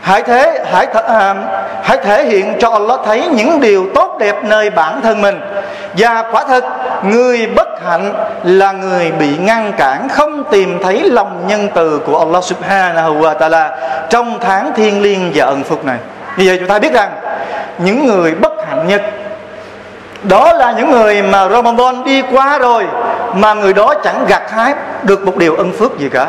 hãy 0.00 0.22
thế 0.22 0.64
hãy 0.72 0.86
th- 0.92 1.02
à, 1.18 1.34
hãy 1.82 1.98
thể 2.04 2.24
hiện 2.24 2.54
cho 2.60 2.70
Allah 2.70 3.00
thấy 3.04 3.26
những 3.32 3.60
điều 3.60 3.86
tốt 3.94 4.16
đẹp 4.18 4.44
nơi 4.44 4.70
bản 4.70 5.00
thân 5.02 5.20
mình 5.22 5.40
và 5.98 6.24
quả 6.32 6.44
thật, 6.44 6.64
người 7.04 7.46
bất 7.46 7.68
hạnh 7.86 8.14
là 8.44 8.72
người 8.72 9.12
bị 9.12 9.36
ngăn 9.36 9.72
cản 9.72 10.08
không 10.08 10.44
tìm 10.50 10.82
thấy 10.82 11.10
lòng 11.10 11.44
nhân 11.46 11.68
từ 11.74 12.00
của 12.06 12.18
Allah 12.18 12.44
subhanahu 12.44 13.14
wa 13.14 13.38
ta'ala 13.38 13.70
trong 14.10 14.38
tháng 14.40 14.72
thiên 14.76 15.02
liêng 15.02 15.32
và 15.34 15.44
ân 15.44 15.64
phục 15.64 15.84
này. 15.84 15.98
Như 16.36 16.44
vậy 16.46 16.56
chúng 16.58 16.68
ta 16.68 16.78
biết 16.78 16.92
rằng, 16.92 17.10
những 17.78 18.06
người 18.06 18.34
bất 18.34 18.52
hạnh 18.68 18.86
nhất, 18.86 19.02
đó 20.22 20.52
là 20.52 20.72
những 20.72 20.90
người 20.90 21.22
mà 21.22 21.48
Ramadan 21.48 22.04
đi 22.04 22.22
qua 22.32 22.58
rồi 22.58 22.86
mà 23.34 23.54
người 23.54 23.72
đó 23.72 23.94
chẳng 24.04 24.24
gặt 24.28 24.50
hái 24.50 24.74
được 25.02 25.26
một 25.26 25.36
điều 25.36 25.54
ân 25.54 25.72
phước 25.72 25.98
gì 25.98 26.08
cả 26.08 26.26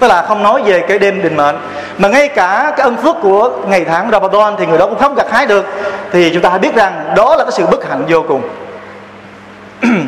tức 0.00 0.06
là 0.06 0.22
không 0.22 0.42
nói 0.42 0.62
về 0.62 0.84
cái 0.88 0.98
đêm 0.98 1.22
định 1.22 1.36
mệnh 1.36 1.56
mà 1.98 2.08
ngay 2.08 2.28
cả 2.28 2.72
cái 2.76 2.84
ân 2.84 2.96
phước 2.96 3.16
của 3.22 3.50
ngày 3.66 3.84
tháng 3.84 4.10
Ramadan 4.10 4.54
thì 4.58 4.66
người 4.66 4.78
đó 4.78 4.86
cũng 4.86 4.98
không 4.98 5.14
gặt 5.14 5.26
hái 5.30 5.46
được 5.46 5.66
thì 6.12 6.30
chúng 6.34 6.42
ta 6.42 6.58
biết 6.58 6.74
rằng 6.74 7.12
đó 7.16 7.36
là 7.36 7.44
cái 7.44 7.52
sự 7.52 7.66
bất 7.66 7.88
hạnh 7.88 8.04
vô 8.08 8.24
cùng 8.28 8.42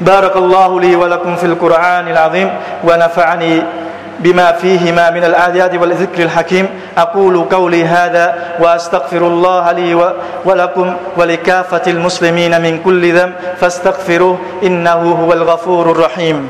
بارك 0.00 0.36
الله 0.36 0.80
لي 0.80 0.96
ولكم 0.96 1.36
في 1.36 1.46
القرآن 1.46 2.08
العظيم 2.08 2.48
ونفعني 2.84 3.62
بما 4.18 4.52
فيهما 4.52 5.10
من 5.10 5.24
الآيات 5.24 5.74
والذكر 5.74 6.22
الحكيم 6.22 6.66
أقول 6.98 7.44
قولي 7.44 7.84
هذا 7.84 8.34
وأستغفر 8.60 9.26
الله 9.26 9.72
لي 9.72 10.12
ولكم 10.44 10.96
ولكافة 11.16 11.82
المسلمين 11.86 12.62
من 12.62 12.82
كل 12.84 13.12
ذنب 13.12 13.32
فاستغفروه 13.60 14.38
إنه 14.62 15.12
هو 15.24 15.32
الغفور 15.32 15.90
الرحيم 15.90 16.48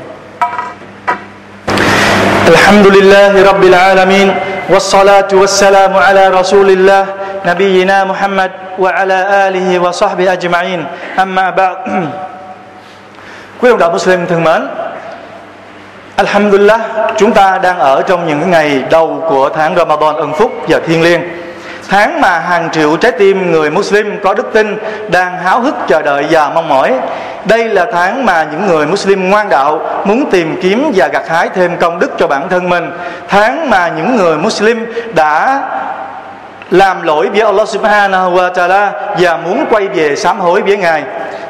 الحمد 2.47 2.87
لله 2.87 3.33
رب 3.51 3.63
العالمين 3.63 4.27
والصلاة 4.69 5.27
والسلام 5.33 5.93
على 5.97 6.23
رسول 6.29 6.69
الله 6.69 7.03
نبينا 7.45 7.97
محمد 8.03 8.51
وعلى 8.79 9.17
آله 9.47 9.67
وصحبه 9.79 10.25
أجمعين 10.33 10.79
أما 11.19 11.45
بعد 11.49 11.77
Quý 13.61 13.69
đồng 13.69 13.77
đạo 13.77 13.91
Muslim 13.91 14.25
thân 14.25 14.43
mến 14.43 14.61
Alhamdulillah 16.15 16.81
Chúng 17.17 17.33
ta 17.33 17.57
đang 17.63 17.79
ở 17.79 18.01
trong 18.01 18.27
những 18.27 18.51
ngày 18.51 18.83
đầu 18.89 19.23
của 19.29 19.49
tháng 19.49 19.75
Ramadan 19.75 20.15
ân 20.15 20.33
phúc 20.33 20.51
và 20.67 20.79
thiên 20.87 21.01
liêng 21.03 21.21
Tháng 21.88 22.20
mà 22.20 22.38
hàng 22.38 22.68
triệu 22.72 22.96
trái 22.96 23.12
tim 23.12 23.52
người 23.52 23.70
Muslim 23.70 24.20
có 24.22 24.34
đức 24.34 24.52
tin 24.52 24.78
đang 25.08 25.38
háo 25.38 25.60
hức 25.60 25.74
chờ 25.88 26.02
đợi 26.02 26.26
và 26.30 26.50
mong 26.54 26.68
mỏi. 26.68 26.94
Đây 27.44 27.68
là 27.68 27.86
tháng 27.92 28.26
mà 28.26 28.46
những 28.52 28.66
người 28.66 28.86
Muslim 28.86 29.30
ngoan 29.30 29.48
đạo 29.48 29.80
muốn 30.04 30.30
tìm 30.30 30.58
kiếm 30.62 30.92
và 30.94 31.08
gặt 31.08 31.28
hái 31.28 31.48
thêm 31.54 31.76
công 31.76 31.98
đức 31.98 32.10
cho 32.18 32.26
bản 32.26 32.48
thân 32.48 32.68
mình. 32.68 32.90
Tháng 33.28 33.70
mà 33.70 33.88
những 33.88 34.16
người 34.16 34.36
Muslim 34.38 34.86
đã 35.14 35.62
làm 36.70 37.02
lỗi 37.02 37.28
với 37.28 37.40
Allah 37.40 37.68
Subhanahu 37.68 38.30
wa 38.30 38.50
Taala 38.50 38.92
và 39.18 39.36
muốn 39.36 39.66
quay 39.70 39.88
về 39.88 40.16
sám 40.16 40.40
hối 40.40 40.62
với 40.62 40.76
Ngài. 40.76 41.04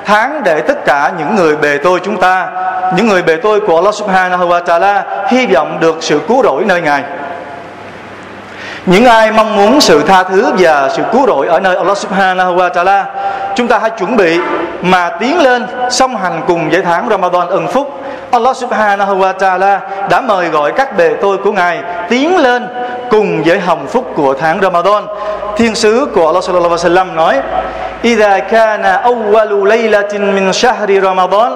Tháng 0.05 0.43
để 0.45 0.61
tất 0.61 0.85
cả 0.85 1.11
những 1.19 1.37
người 1.37 1.57
bề 1.57 1.79
tôi 1.85 2.01
chúng 2.05 2.21
ta, 2.21 2.49
những 2.97 3.07
người 3.07 3.23
bề 3.23 3.37
tôi 3.37 3.61
của 3.61 3.77
Allah 3.77 3.95
Subhanahu 3.95 4.49
wa 4.49 4.61
Taala 4.61 5.05
hy 5.29 5.47
vọng 5.47 5.79
được 5.81 5.97
sự 6.01 6.21
cứu 6.29 6.43
rỗi 6.43 6.65
nơi 6.65 6.81
Ngài 6.81 7.03
Những 8.86 9.06
ai 9.06 9.32
mong 9.32 9.56
muốn 9.56 9.82
sự 9.82 10.04
tha 10.04 10.24
thứ 10.24 10.52
và 10.58 10.90
sự 10.96 11.04
cứu 11.12 11.26
rỗi 11.28 11.48
ở 11.48 11.60
nơi 11.60 11.76
Allah 11.76 11.98
Subhanahu 11.98 12.56
wa 12.56 12.70
Taala, 12.70 13.06
chúng 13.56 13.68
ta 13.68 13.80
hãy 13.80 13.90
chuẩn 13.90 14.18
bị 14.18 14.40
mà 14.82 15.10
tiến 15.10 15.40
lên 15.42 15.66
song 15.90 16.16
hành 16.16 16.42
cùng 16.48 16.70
với 16.70 16.82
tháng 16.82 17.10
Ramadan 17.10 17.48
ân 17.48 17.68
phúc. 17.68 18.02
Allah 18.32 18.58
Subhanahu 18.58 19.16
wa 19.18 19.34
Taala 19.34 19.80
đã 20.10 20.22
mời 20.22 20.48
gọi 20.50 20.72
các 20.72 20.98
bề 20.98 21.14
tôi 21.22 21.38
của 21.38 21.52
Ngài 21.52 21.84
tiến 22.10 22.38
lên 22.38 22.68
cùng 23.10 23.44
với 23.44 23.60
hồng 23.60 23.88
phúc 23.88 24.06
của 24.16 24.34
tháng 24.40 24.62
Ramadan. 24.62 25.08
Thiên 25.58 25.76
sứ 25.76 26.08
của 26.16 26.28
Allah 26.28 26.44
Sallallahu 26.44 26.76
Alaihi 26.76 26.96
Wasallam 26.96 27.16
nói: 27.16 27.40
"Idha 28.04 28.40
kana 28.40 29.02
awwalu 29.04 29.66
laylatin 29.66 30.36
min 30.36 30.54
shahri 30.54 31.00
Ramadan" 31.00 31.52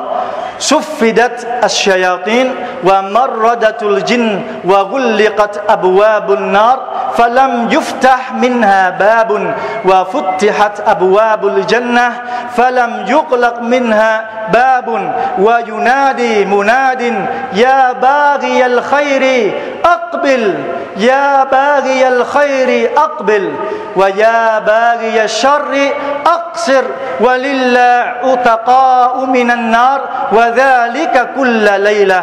سفدت 0.59 1.47
الشياطين 1.63 2.47
ومردت 2.83 3.83
الجن 3.83 4.41
وغلقت 4.65 5.53
أبواب 5.69 6.31
النار 6.31 6.77
فلم 7.16 7.68
يفتح 7.70 8.32
منها 8.32 8.90
باب 8.90 9.54
وفتحت 9.84 10.80
أبواب 10.86 11.46
الجنة 11.46 12.12
فلم 12.56 13.04
يغلق 13.08 13.60
منها 13.60 14.24
باب 14.52 15.14
وينادي 15.38 16.44
مناد 16.44 17.26
يا 17.52 17.92
باغي 17.92 18.66
الخير 18.66 19.54
أقبل 19.84 20.54
يا 20.96 21.44
باغي 21.44 22.08
الخير 22.08 22.90
أقبل 22.96 23.52
ويا 23.96 24.58
باغي 24.58 25.24
الشر 25.24 25.88
أقصر 26.26 26.84
ولله 27.20 28.12
أتقاء 28.32 29.24
من 29.24 29.50
النار 29.50 30.00
وذلك 30.32 31.28
كل 31.36 31.80
ليلة. 31.80 32.22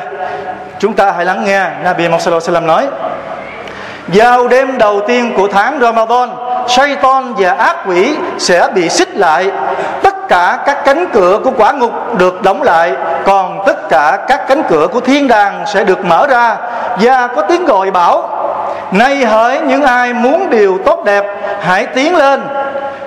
Chúng 0.80 0.94
ta 0.94 1.12
hãy 1.12 1.26
lắng 1.26 1.46
nghe 1.46 1.70
Nabi 1.84 2.10
Muhammad 2.10 2.64
nói. 2.64 2.88
Vào 4.08 4.48
đêm 4.48 4.78
đầu 4.78 5.02
tiên 5.08 5.34
của 5.38 5.48
tháng 5.48 5.80
Ramadan 5.82 6.30
Satan 6.68 7.34
và 7.38 7.54
ác 7.54 7.76
quỷ 7.88 8.16
sẽ 8.38 8.68
bị 8.74 8.90
xích 8.90 9.18
lại. 9.18 9.52
Tất 10.04 10.28
cả 10.28 10.60
các 10.66 10.86
cánh 10.86 11.10
cửa 11.14 11.40
của 11.44 11.52
quả 11.58 11.72
ngục 11.72 11.92
được 12.18 12.42
đóng 12.42 12.64
lại, 12.64 12.92
Còn 13.26 13.64
tất 13.66 13.90
cả 13.90 14.18
các 14.28 14.48
cánh 14.48 14.64
cửa 14.70 14.88
của 14.88 15.00
thiên 15.00 15.28
đàng 15.28 15.64
sẽ 15.74 15.84
được 15.84 16.06
mở 16.06 16.28
ra. 16.28 16.56
Và 17.02 17.28
có 17.28 17.42
tiếng 17.42 17.66
gọi 17.66 17.92
bảo 17.92 18.30
nay 18.92 19.26
hỡi 19.26 19.60
những 19.62 19.84
ai 19.84 20.14
muốn 20.14 20.50
điều 20.50 20.78
tốt 20.86 21.04
đẹp, 21.06 21.26
Hãy 21.62 21.86
tiến 21.86 22.16
lên 22.16 22.42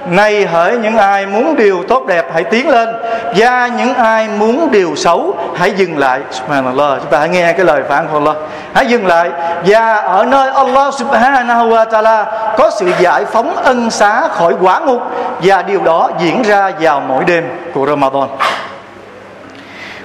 này 0.07 0.47
hỡi 0.47 0.79
những 0.79 0.97
ai 0.97 1.27
muốn 1.27 1.57
điều 1.57 1.83
tốt 1.89 2.07
đẹp 2.07 2.27
hãy 2.33 2.45
tiến 2.45 2.69
lên. 2.69 2.89
Và 3.37 3.71
những 3.79 3.95
ai 3.95 4.29
muốn 4.29 4.69
điều 4.71 4.97
xấu 4.97 5.35
hãy 5.57 5.71
dừng 5.77 5.99
lại. 5.99 6.21
Subhanallah, 6.31 7.01
chúng 7.01 7.11
ta 7.11 7.19
hãy 7.19 7.29
nghe 7.29 7.53
cái 7.53 7.65
lời 7.65 7.83
phán 7.89 8.07
của 8.13 8.19
Allah. 8.19 8.37
Hãy 8.75 8.87
dừng 8.87 9.07
lại. 9.07 9.31
Và 9.65 9.95
ở 9.95 10.25
nơi 10.25 10.51
Allah 10.51 10.95
subhanahu 10.95 11.69
wa 11.69 11.87
ta'ala 11.87 12.25
có 12.57 12.71
sự 12.79 12.87
giải 13.01 13.25
phóng 13.25 13.57
ân 13.57 13.91
xá 13.91 14.29
khỏi 14.29 14.55
quả 14.61 14.81
ngục 14.81 15.03
và 15.43 15.63
điều 15.63 15.81
đó 15.81 16.11
diễn 16.19 16.43
ra 16.43 16.73
vào 16.81 17.03
mỗi 17.09 17.25
đêm 17.25 17.45
của 17.75 17.87
Ramadan. 17.87 18.29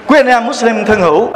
Quý 0.06 0.18
anh 0.18 0.26
em 0.26 0.46
Muslim 0.46 0.84
thân 0.84 1.00
hữu, 1.00 1.28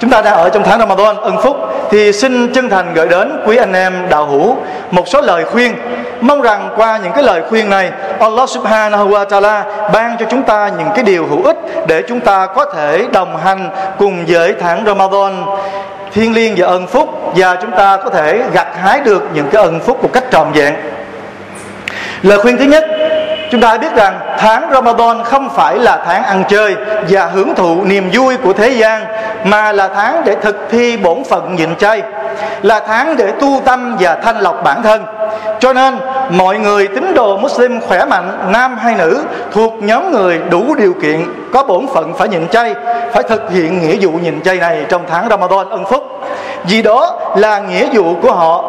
chúng 0.00 0.10
ta 0.10 0.22
đang 0.22 0.34
ở 0.34 0.48
trong 0.48 0.62
tháng 0.62 0.78
Ramadan, 0.78 1.16
ân 1.16 1.36
phúc. 1.42 1.56
Thì 1.90 2.12
xin 2.12 2.52
chân 2.52 2.68
thành 2.68 2.94
gửi 2.94 3.08
đến 3.08 3.40
quý 3.46 3.56
anh 3.56 3.72
em 3.72 4.08
đạo 4.08 4.26
hữu 4.26 4.56
một 4.90 5.08
số 5.08 5.20
lời 5.20 5.44
khuyên 5.44 5.74
mong 6.20 6.42
rằng 6.42 6.70
qua 6.76 6.98
những 7.02 7.12
cái 7.12 7.22
lời 7.22 7.42
khuyên 7.48 7.70
này 7.70 7.90
Allah 8.20 8.48
subhanahu 8.48 9.08
wa 9.08 9.26
ta'ala 9.26 9.62
ban 9.92 10.16
cho 10.18 10.26
chúng 10.30 10.42
ta 10.42 10.70
những 10.78 10.88
cái 10.94 11.04
điều 11.04 11.26
hữu 11.26 11.42
ích 11.42 11.56
để 11.86 12.02
chúng 12.08 12.20
ta 12.20 12.46
có 12.46 12.64
thể 12.64 13.06
đồng 13.12 13.36
hành 13.36 13.70
cùng 13.98 14.24
với 14.28 14.54
tháng 14.60 14.84
Ramadan 14.86 15.44
thiên 16.12 16.34
liêng 16.34 16.54
và 16.56 16.66
ân 16.66 16.86
phúc 16.86 17.32
và 17.36 17.56
chúng 17.62 17.70
ta 17.70 17.96
có 17.96 18.10
thể 18.10 18.42
gặt 18.52 18.68
hái 18.80 19.00
được 19.00 19.22
những 19.34 19.48
cái 19.50 19.62
ân 19.62 19.80
phúc 19.80 20.02
một 20.02 20.10
cách 20.12 20.24
trọn 20.30 20.46
vẹn 20.52 20.74
lời 22.22 22.38
khuyên 22.38 22.56
thứ 22.56 22.64
nhất 22.64 22.84
Chúng 23.50 23.60
ta 23.60 23.78
biết 23.78 23.94
rằng 23.94 24.20
tháng 24.38 24.70
Ramadan 24.72 25.24
không 25.24 25.50
phải 25.50 25.78
là 25.78 26.02
tháng 26.06 26.24
ăn 26.24 26.44
chơi 26.48 26.76
và 27.08 27.26
hưởng 27.26 27.54
thụ 27.54 27.84
niềm 27.84 28.10
vui 28.12 28.36
của 28.36 28.52
thế 28.52 28.68
gian 28.68 29.04
mà 29.44 29.72
là 29.72 29.88
tháng 29.88 30.22
để 30.24 30.36
thực 30.42 30.68
thi 30.70 30.96
bổn 30.96 31.24
phận 31.24 31.56
nhịn 31.56 31.76
chay, 31.76 32.02
là 32.62 32.80
tháng 32.80 33.16
để 33.16 33.32
tu 33.40 33.62
tâm 33.64 33.96
và 34.00 34.14
thanh 34.14 34.40
lọc 34.40 34.64
bản 34.64 34.82
thân. 34.82 35.04
Cho 35.60 35.72
nên, 35.72 35.98
mọi 36.30 36.58
người 36.58 36.88
tín 36.88 37.14
đồ 37.14 37.36
Muslim 37.36 37.80
khỏe 37.80 38.04
mạnh, 38.04 38.38
nam 38.52 38.76
hay 38.76 38.94
nữ, 38.94 39.24
thuộc 39.52 39.74
nhóm 39.82 40.12
người 40.12 40.40
đủ 40.50 40.74
điều 40.74 40.94
kiện, 41.02 41.24
có 41.52 41.62
bổn 41.62 41.86
phận 41.94 42.14
phải 42.14 42.28
nhịn 42.28 42.48
chay, 42.48 42.74
phải 43.12 43.22
thực 43.22 43.50
hiện 43.50 43.80
nghĩa 43.80 43.96
vụ 44.00 44.10
nhịn 44.10 44.42
chay 44.42 44.56
này 44.56 44.86
trong 44.88 45.02
tháng 45.08 45.28
Ramadan 45.30 45.70
ân 45.70 45.84
phúc. 45.84 46.24
Vì 46.64 46.82
đó 46.82 47.18
là 47.36 47.58
nghĩa 47.58 47.88
vụ 47.92 48.14
của 48.22 48.32
họ. 48.32 48.64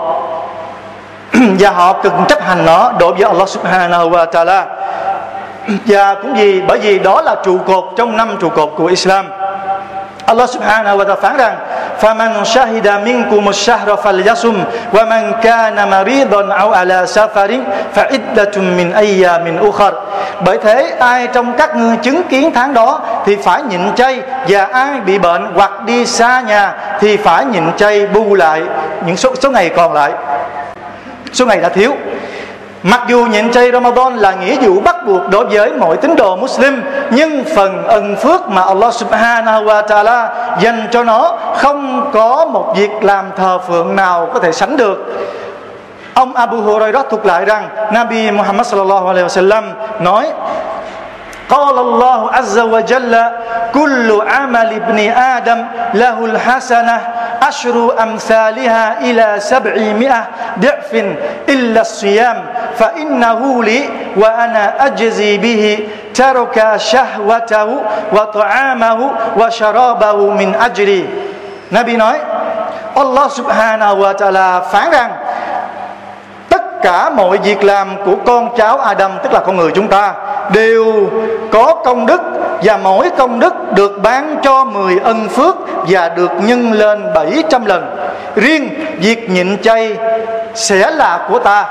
Và 1.60 1.70
họ 1.70 1.94
cần 1.94 2.14
chấp 2.30 2.42
hành 2.42 2.66
nó 2.66 2.92
đối 3.00 3.14
với 3.14 3.24
Allah 3.24 3.50
Subhanahu 3.50 4.10
wa 4.10 4.26
Taala. 4.26 4.66
Và 5.86 6.14
cũng 6.14 6.34
vì, 6.34 6.62
bởi 6.62 6.80
vì 6.80 7.00
đó 7.00 7.22
là 7.22 7.36
trụ 7.44 7.58
cột 7.68 7.84
trong 7.96 8.18
năm 8.18 8.38
trụ 8.40 8.50
cột 8.50 8.74
của 8.78 8.86
Islam. 8.86 9.26
Allah 10.26 10.50
subhanahu 10.50 10.98
wa 10.98 11.06
ta'ala 11.06 11.16
phán 11.16 11.38
rằng 11.38 11.58
faman 12.00 12.46
syahida 12.46 13.00
minkum 13.00 13.48
asy-syahra 13.48 13.96
falyasum 13.96 14.56
wa 14.94 15.04
man 15.10 15.34
kana 15.42 15.86
maridan 15.86 16.50
aw 16.50 16.72
ala 16.72 17.06
safarin 17.06 17.64
fa 17.96 18.08
iddatun 18.12 18.78
bởi 20.46 20.58
thế, 20.64 20.96
ai 21.00 21.28
trong 21.28 21.58
các 21.58 21.76
ngươi 21.76 21.98
chứng 21.98 22.22
kiến 22.30 22.52
tháng 22.56 22.74
đó 22.74 23.02
thì 23.26 23.36
phải 23.36 23.62
nhịn 23.62 23.82
chay 23.96 24.22
và 24.48 24.66
ai 24.66 25.00
bị 25.02 25.20
bệnh 25.20 25.52
hoặc 25.56 25.86
đi 25.86 26.06
xa 26.06 26.42
nhà 26.42 26.74
thì 27.00 27.18
phải 27.18 27.46
nhịn 27.46 27.64
chay 27.78 28.08
bù 28.08 28.36
lại 28.36 28.62
những 29.06 29.18
số 29.18 29.36
số 29.42 29.52
ngày 29.52 29.70
còn 29.70 29.94
lại. 29.94 30.12
Số 31.34 31.46
ngày 31.46 31.60
đã 31.62 31.70
thiếu. 31.70 31.94
Mặc 32.83 33.01
dù 33.09 33.25
nhịn 33.27 33.51
chay 33.53 33.73
Ramadan 33.73 34.17
là 34.17 34.33
nghĩa 34.35 34.57
vụ 34.61 34.81
bắt 34.81 34.97
buộc 35.07 35.29
đối 35.31 35.45
với 35.45 35.73
mọi 35.73 35.97
tín 35.97 36.17
đồ 36.17 36.37
Muslim 36.37 36.83
Nhưng 37.11 37.45
phần 37.57 37.87
ân 37.87 38.17
phước 38.17 38.49
mà 38.49 38.63
Allah 38.63 38.95
subhanahu 38.95 39.65
wa 39.65 39.83
ta'ala 39.87 40.29
dành 40.61 40.87
cho 40.91 41.05
nó 41.05 41.35
Không 41.57 42.11
có 42.13 42.47
một 42.47 42.73
việc 42.77 42.91
làm 43.03 43.31
thờ 43.37 43.59
phượng 43.69 43.97
nào 43.97 44.29
có 44.35 44.41
thể 44.41 44.53
sánh 44.53 44.77
được 44.77 44.99
Ông 46.15 46.35
Abu 46.35 46.57
Hurairah 46.57 47.07
thuật 47.11 47.27
lại 47.27 47.45
rằng 47.45 47.69
Nabi 47.93 48.31
Muhammad 48.31 48.67
sallallahu 48.67 49.07
alaihi 49.07 49.27
wasallam 49.27 49.63
nói 50.01 50.27
قال 51.49 51.79
الله 51.79 52.21
عز 52.33 52.59
وجل 52.59 53.15
كل 53.75 54.09
عمل 54.27 54.69
ابن 54.81 54.99
آدم 55.13 55.67
له 55.95 56.25
الحسنة 56.25 56.99
ashru 57.42 57.92
أمثالها 57.96 59.02
إلى 59.02 59.40
sab'i 59.42 59.94
mi'ah 59.96 60.56
di'fin 60.60 61.16
illa 61.48 61.82
siyam 61.88 62.38
fa 62.76 62.94
innahu 63.00 63.64
li 63.64 63.88
wa 64.16 64.28
ana 64.36 64.76
ajzi 64.92 65.40
bihi 65.40 65.88
taraka 66.14 66.76
shahwatahu 66.80 67.80
wa 68.12 68.28
ta'amahu 68.32 69.38
wa 69.40 69.48
sharabahu 69.50 70.36
min 70.36 70.52
ajri 70.56 71.06
Nabi 71.72 71.98
nói 71.98 72.18
Allah 72.96 73.28
subhanahu 73.30 74.02
wa 74.02 74.14
ta'ala 74.14 74.62
phán 74.72 74.92
rằng, 74.92 75.12
tất 76.50 76.64
cả 76.82 77.10
mọi 77.10 77.38
việc 77.38 77.64
làm 77.64 78.06
của 78.06 78.16
con 78.26 78.50
cháu 78.58 78.78
Adam, 78.78 79.12
tức 79.24 79.34
là 79.34 79.40
con 79.40 79.58
người 79.58 79.72
chúng 79.76 79.88
ta, 79.88 80.14
đều 80.52 81.10
có 81.52 81.74
công 81.86 82.06
đức 82.06 82.22
và 82.64 82.78
mỗi 82.78 83.10
công 83.18 83.40
đức 83.40 83.54
được 83.76 84.02
bán 84.02 84.36
cho 84.44 84.64
10 84.64 85.00
ân 85.04 85.30
phước 85.30 85.56
và 85.88 86.10
được 86.10 86.32
nhân 86.42 86.74
lên 86.74 87.14
700 87.16 87.66
lần. 87.66 87.96
Riêng 88.36 88.70
việc 89.00 89.30
nhịn 89.30 89.58
chay 89.62 89.98
sẽ 90.56 90.92
là 90.92 91.28
của 91.30 91.40
ta. 91.40 91.66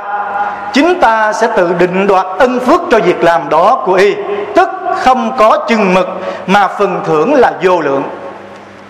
Chính 0.72 1.00
ta 1.00 1.32
sẽ 1.32 1.48
tự 1.56 1.72
định 1.78 2.06
đoạt 2.06 2.26
ân 2.38 2.60
phước 2.60 2.80
cho 2.90 2.98
việc 2.98 3.24
làm 3.24 3.48
đó 3.48 3.82
của 3.86 3.94
y. 3.94 4.14
Tức 4.54 4.68
không 4.96 5.32
có 5.38 5.64
chừng 5.68 5.94
mực, 5.94 6.08
mà 6.46 6.68
phần 6.68 7.00
thưởng 7.06 7.34
là 7.34 7.52
vô 7.62 7.80
lượng. 7.80 8.02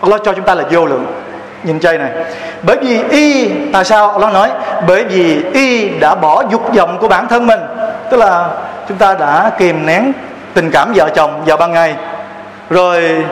Allah 0.01 0.21
cho 0.25 0.33
chúng 0.33 0.45
ta 0.45 0.55
là 0.55 0.65
vô 0.71 0.87
lượng 0.87 1.07
nhìn 1.63 1.81
chay 1.81 1.99
này 1.99 2.11
bởi 2.63 2.77
vì 2.83 3.03
y, 3.11 3.51
tại 3.73 3.85
sao 3.85 4.11
Allah 4.11 4.33
nói 4.33 4.51
bởi 4.89 5.05
vì 5.05 5.45
y 5.53 5.89
đã 5.89 6.15
bỏ 6.15 6.45
dục 6.51 6.75
vọng 6.75 6.99
của 7.01 7.09
bản 7.09 7.29
thân 7.29 7.47
mình 7.47 7.61
tức 8.11 8.17
là 8.17 8.49
chúng 8.89 8.99
ta 8.99 9.15
đã 9.15 9.51
kìm 9.59 9.87
nén 9.87 10.13
tình 10.59 10.71
cảm 10.71 10.93
vợ 10.95 11.09
chồng 11.15 11.43
vào 11.47 11.57
ban 11.57 11.73
ngày. 11.73 11.97
Rồi, 12.71 13.25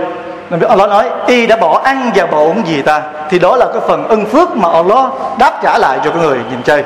Allah 0.68 0.90
nói, 0.90 1.08
y 1.26 1.46
đã 1.46 1.56
bỏ 1.56 1.80
ăn 1.84 2.10
và 2.14 2.26
bỏ 2.26 2.38
uống 2.38 2.66
gì 2.66 2.82
ta? 2.82 3.02
Thì 3.30 3.38
đó 3.38 3.56
là 3.56 3.66
cái 3.72 3.82
phần 3.88 4.08
ân 4.08 4.26
phước 4.26 4.56
mà 4.56 4.68
Allah 4.72 5.04
đáp 5.38 5.60
trả 5.62 5.78
lại 5.78 5.98
cho 6.04 6.10
cái 6.10 6.22
người 6.22 6.38
nhìn 6.50 6.62
chơi. 6.62 6.84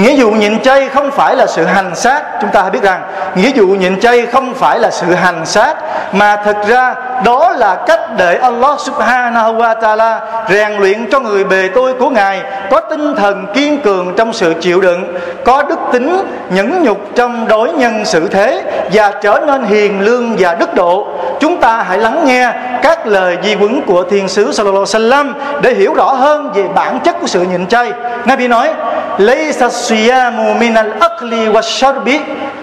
Nghĩa 0.00 0.14
vụ 0.16 0.30
nhịn 0.30 0.60
chay 0.60 0.88
không 0.88 1.10
phải 1.10 1.36
là 1.36 1.46
sự 1.46 1.64
hành 1.64 1.94
sát 1.94 2.22
Chúng 2.40 2.50
ta 2.50 2.62
hãy 2.62 2.70
biết 2.70 2.82
rằng, 2.82 3.02
Nghĩa 3.34 3.50
vụ 3.54 3.66
nhịn 3.66 4.00
chay 4.00 4.26
không 4.26 4.54
phải 4.54 4.78
là 4.78 4.90
sự 4.90 5.14
hành 5.14 5.46
sát 5.46 5.76
Mà 6.12 6.36
thực 6.36 6.56
ra 6.66 6.94
đó 7.24 7.50
là 7.56 7.76
cách 7.86 8.00
để 8.16 8.36
Allah 8.36 8.80
subhanahu 8.80 9.54
wa 9.54 9.80
ta'ala 9.80 10.18
Rèn 10.48 10.72
luyện 10.72 11.10
cho 11.10 11.20
người 11.20 11.44
bề 11.44 11.68
tôi 11.74 11.94
của 11.94 12.10
Ngài, 12.10 12.42
Có 12.70 12.80
tinh 12.80 13.14
thần 13.16 13.46
kiên 13.54 13.80
cường 13.80 14.14
trong 14.16 14.32
sự 14.32 14.54
chịu 14.60 14.80
đựng, 14.80 15.16
Có 15.44 15.62
đức 15.62 15.78
tính 15.92 16.22
nhẫn 16.50 16.82
nhục 16.82 16.98
trong 17.14 17.48
đối 17.48 17.72
nhân 17.72 18.04
xử 18.04 18.28
thế 18.28 18.62
Và 18.92 19.12
trở 19.22 19.40
nên 19.46 19.64
hiền 19.64 20.00
lương 20.00 20.36
và 20.38 20.54
đức 20.54 20.74
độ. 20.74 21.06
Chúng 21.40 21.60
ta 21.60 21.84
hãy 21.88 21.98
lắng 21.98 22.22
nghe 22.24 22.52
các 22.82 23.06
lời 23.06 23.38
di 23.44 23.54
huấn 23.54 23.80
của 23.86 24.02
Thiên 24.10 24.28
sứ 24.28 24.52
Sallallahu 24.52 24.84
Alaihi 24.94 25.10
Wasallam 25.10 25.32
Để 25.62 25.74
hiểu 25.74 25.94
rõ 25.94 26.12
hơn 26.12 26.52
về 26.54 26.64
bản 26.74 27.00
chất 27.00 27.20
của 27.20 27.26
sự 27.26 27.42
nhịn 27.42 27.66
chay. 27.66 27.92
Nabi 28.24 28.48
nói 28.48 28.68
Laysa 29.17 29.69
siyamu 29.69 30.53
min 30.59 30.75
al-aqli 30.75 31.49
wash-sharbi 31.49 32.19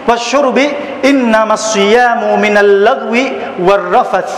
wash-shurbi 0.07 0.69
innama 1.03 1.57
siyamu 1.57 2.37
min 2.37 2.55
al-lagwi 2.55 3.31
war-rafath 3.67 4.33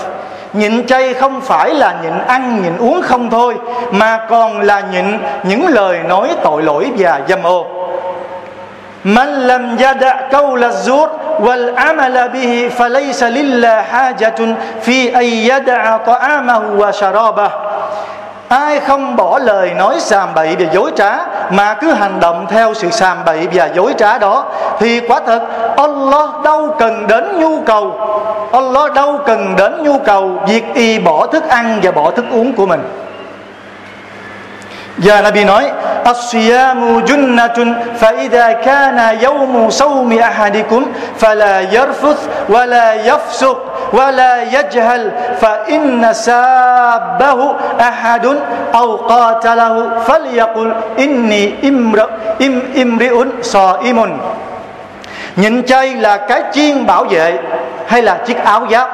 Nhịn 0.52 0.86
chay 0.86 1.14
không 1.14 1.40
phải 1.40 1.74
là 1.74 1.94
nhịn 2.02 2.18
ăn, 2.26 2.62
nhịn 2.62 2.76
uống 2.78 3.02
không 3.02 3.30
thôi 3.30 3.54
Mà 3.90 4.20
còn 4.28 4.60
là 4.60 4.80
nhịn 4.80 5.18
những 5.42 5.66
lời 5.66 5.98
nói 6.08 6.28
tội 6.42 6.62
lỗi 6.62 6.90
và 6.98 7.20
dâm 7.28 7.42
ô 7.42 7.66
من 9.04 9.46
لم 9.46 9.76
يدع 9.78 10.14
قول 10.32 10.64
الزور 10.64 11.08
والعمل 11.40 12.28
به 12.28 12.70
فليس 12.78 13.22
لله 13.22 13.82
حاجة 13.82 14.56
في 14.82 15.16
أن 15.16 15.24
يدع 15.24 15.96
طعامه 15.96 16.62
وشرابه 16.78 17.50
Ai 18.49 18.79
không 18.79 19.15
bỏ 19.15 19.39
lời 19.39 19.73
nói 19.73 19.99
sàm 19.99 20.33
bậy 20.33 20.55
và 20.59 20.65
dối 20.73 20.91
trá, 20.95 21.17
Mà 21.51 21.73
cứ 21.73 21.91
hành 21.91 22.19
động 22.19 22.45
theo 22.49 22.73
sự 22.73 22.89
sàm 22.89 23.17
bậy 23.25 23.47
và 23.53 23.65
dối 23.65 23.93
trá 23.97 24.17
đó, 24.17 24.45
Thì 24.79 24.99
quả 24.99 25.19
thật, 25.25 25.41
Allah 25.77 26.29
đâu 26.43 26.75
cần 26.79 27.07
đến 27.07 27.39
nhu 27.39 27.61
cầu. 27.61 27.95
Allah 28.51 28.93
đâu 28.93 29.19
cần 29.25 29.55
đến 29.55 29.83
nhu 29.83 29.99
cầu 29.99 30.39
Việc 30.47 30.63
y 30.73 30.99
bỏ 30.99 31.27
thức 31.27 31.49
ăn 31.49 31.79
và 31.83 31.91
bỏ 31.91 32.11
thức 32.11 32.25
uống 32.31 32.53
của 32.53 32.65
mình. 32.65 32.81
Và 34.97 35.21
Nabi 35.21 35.43
nói 35.43 35.71
الصيام 36.06 37.00
جنة 37.00 37.58
فإذا 37.96 38.52
كان 38.52 39.18
يوم 39.22 39.70
صوم 39.70 40.18
أحدكم 40.18 40.86
فلا 41.18 41.60
يرفث 41.60 42.28
ولا 42.48 42.94
يفسق 42.94 43.58
ولا 43.92 44.42
يجهل 44.42 45.12
فإن 45.40 46.12
سابه 46.12 47.56
أحد 47.80 48.26
أو 48.74 48.96
قاتله 48.96 49.90
فليقل 50.06 50.74
إني 50.98 51.42
امرئ 52.82 53.26
صائم 53.42 54.18
Nhịn 55.36 55.62
chay 55.62 55.94
là 55.94 56.16
cái 56.16 56.42
chiên 56.52 56.86
bảo 56.86 57.04
vệ 57.04 57.38
hay 57.86 58.02
là 58.02 58.18
chiếc 58.26 58.44
áo 58.44 58.66
giáp 58.70 58.88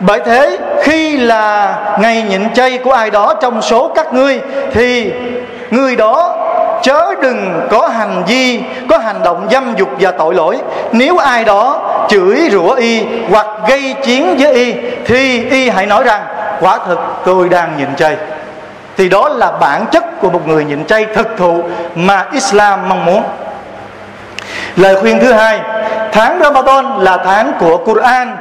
Bởi 0.00 0.20
thế 0.20 0.58
khi 0.82 1.16
là 1.16 1.74
ngày 2.00 2.22
nhịn 2.22 2.52
chay 2.54 2.78
của 2.78 2.92
ai 2.92 3.10
đó 3.10 3.34
trong 3.40 3.62
số 3.62 3.92
các 3.94 4.12
ngươi 4.12 4.40
Thì 4.72 5.12
người 5.73 5.95
đó, 5.95 6.35
chớ 6.81 7.15
đừng 7.21 7.67
có 7.71 7.87
hành 7.87 8.23
vi, 8.27 8.63
có 8.89 8.97
hành 8.97 9.23
động 9.23 9.47
dâm 9.51 9.75
dục 9.75 9.89
và 9.99 10.11
tội 10.11 10.33
lỗi. 10.33 10.57
Nếu 10.91 11.17
ai 11.17 11.43
đó 11.43 11.79
chửi 12.09 12.49
rủa 12.51 12.73
y 12.73 13.03
hoặc 13.29 13.47
gây 13.67 13.95
chiến 14.03 14.35
với 14.39 14.53
y, 14.53 14.73
thì 15.05 15.49
y 15.49 15.69
hãy 15.69 15.85
nói 15.85 16.03
rằng, 16.03 16.21
quả 16.59 16.79
thực 16.87 16.99
tôi 17.25 17.49
đang 17.49 17.77
nhịn 17.77 17.95
chay. 17.95 18.17
Thì 18.97 19.09
đó 19.09 19.29
là 19.29 19.51
bản 19.51 19.85
chất 19.91 20.03
của 20.21 20.29
một 20.29 20.47
người 20.47 20.65
nhịn 20.65 20.85
chay 20.85 21.05
thực 21.05 21.27
thụ 21.37 21.63
mà 21.95 22.25
Islam 22.31 22.89
mong 22.89 23.05
muốn. 23.05 23.23
Lời 24.75 24.95
khuyên 25.01 25.19
thứ 25.19 25.33
hai, 25.33 25.59
tháng 26.11 26.39
Ramadan 26.43 26.85
là 26.99 27.17
tháng 27.17 27.51
của 27.59 27.77
Quran. 27.77 28.37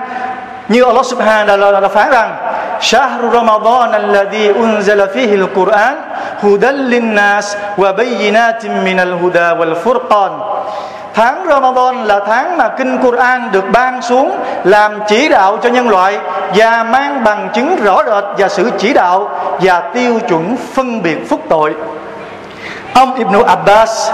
Như 0.68 0.84
Allah 0.84 1.06
Subhanahu 1.06 1.58
wa 1.58 1.72
ta'ala 1.72 1.88
phán 1.88 2.10
rằng, 2.10 2.34
Shahru 2.80 3.30
Ramadan 3.30 3.92
alladhi 3.92 4.48
unzala 4.52 5.06
fihi 5.06 5.46
al-Qur'an. 5.46 5.94
هدى 6.43 6.71
للناس 6.71 7.57
وبينات 7.77 8.65
من 8.65 8.99
الهدى 8.99 9.49
والفرقان 9.59 10.31
Tháng 11.17 11.45
Ramadan 11.49 12.03
là 12.03 12.19
tháng 12.27 12.57
mà 12.57 12.69
Kinh 12.77 12.97
Quran 12.97 13.51
được 13.51 13.63
ban 13.71 14.01
xuống 14.01 14.37
làm 14.63 14.99
chỉ 15.07 15.29
đạo 15.29 15.57
cho 15.63 15.69
nhân 15.69 15.89
loại 15.89 16.19
và 16.55 16.83
mang 16.83 17.23
bằng 17.23 17.49
chứng 17.53 17.75
rõ 17.83 18.03
rệt 18.05 18.23
và 18.37 18.47
sự 18.49 18.71
chỉ 18.77 18.93
đạo 18.93 19.29
và 19.61 19.79
tiêu 19.79 20.19
chuẩn 20.29 20.57
phân 20.73 21.01
biệt 21.01 21.29
phúc 21.29 21.41
tội. 21.49 21.75
Ông 22.93 23.15
Ibn 23.15 23.43
Abbas 23.47 24.09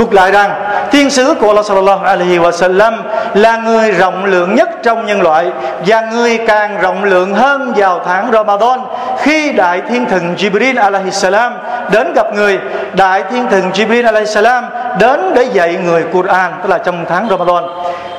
thuật 0.00 0.14
lại 0.14 0.32
rằng, 0.32 0.50
thiên 0.90 1.10
sứ 1.10 1.34
của 1.40 1.48
Allah 1.48 1.64
sallallahu 1.66 2.04
alaihi 2.04 2.38
wasallam 2.38 2.92
là 3.34 3.56
người 3.56 3.90
rộng 3.90 4.24
lượng 4.24 4.54
nhất 4.54 4.68
trong 4.82 5.06
nhân 5.06 5.22
loại 5.22 5.50
và 5.86 6.00
người 6.00 6.38
càng 6.46 6.80
rộng 6.80 7.04
lượng 7.04 7.34
hơn 7.34 7.72
vào 7.76 8.00
tháng 8.06 8.30
Ramadan, 8.32 8.80
khi 9.18 9.52
đại 9.52 9.82
thiên 9.88 10.06
thần 10.06 10.34
Jibril 10.36 10.82
alaihi 10.82 11.10
salam 11.10 11.52
đến 11.92 12.12
gặp 12.14 12.34
người. 12.34 12.58
Đại 12.92 13.22
thiên 13.30 13.46
thần 13.50 13.70
Jibril 13.74 14.06
alaihi 14.06 14.26
salam 14.26 14.64
đến 14.98 15.20
để 15.34 15.42
dạy 15.42 15.76
người 15.84 16.04
Quran, 16.12 16.52
tức 16.62 16.68
là 16.68 16.78
trong 16.78 17.04
tháng 17.08 17.28
Ramadan. 17.30 17.64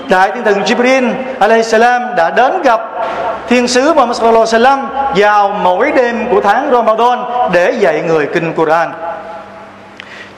Đại 0.09 0.31
thiên 0.31 0.43
thần 0.43 0.63
Jibril 0.63 1.11
alaihi 1.39 1.63
salam 1.63 2.01
đã 2.17 2.29
đến 2.29 2.61
gặp 2.61 2.81
thiên 3.47 3.67
sứ 3.67 3.93
Muhammad 3.93 4.17
sallallahu 4.17 4.45
alaihi 4.51 4.63
wasallam 4.63 4.79
vào 5.15 5.49
mỗi 5.49 5.91
đêm 5.91 6.27
của 6.31 6.41
tháng 6.41 6.69
Ramadan 6.71 7.23
để 7.51 7.71
dạy 7.71 8.01
người 8.07 8.27
kinh 8.33 8.53
Quran 8.53 8.91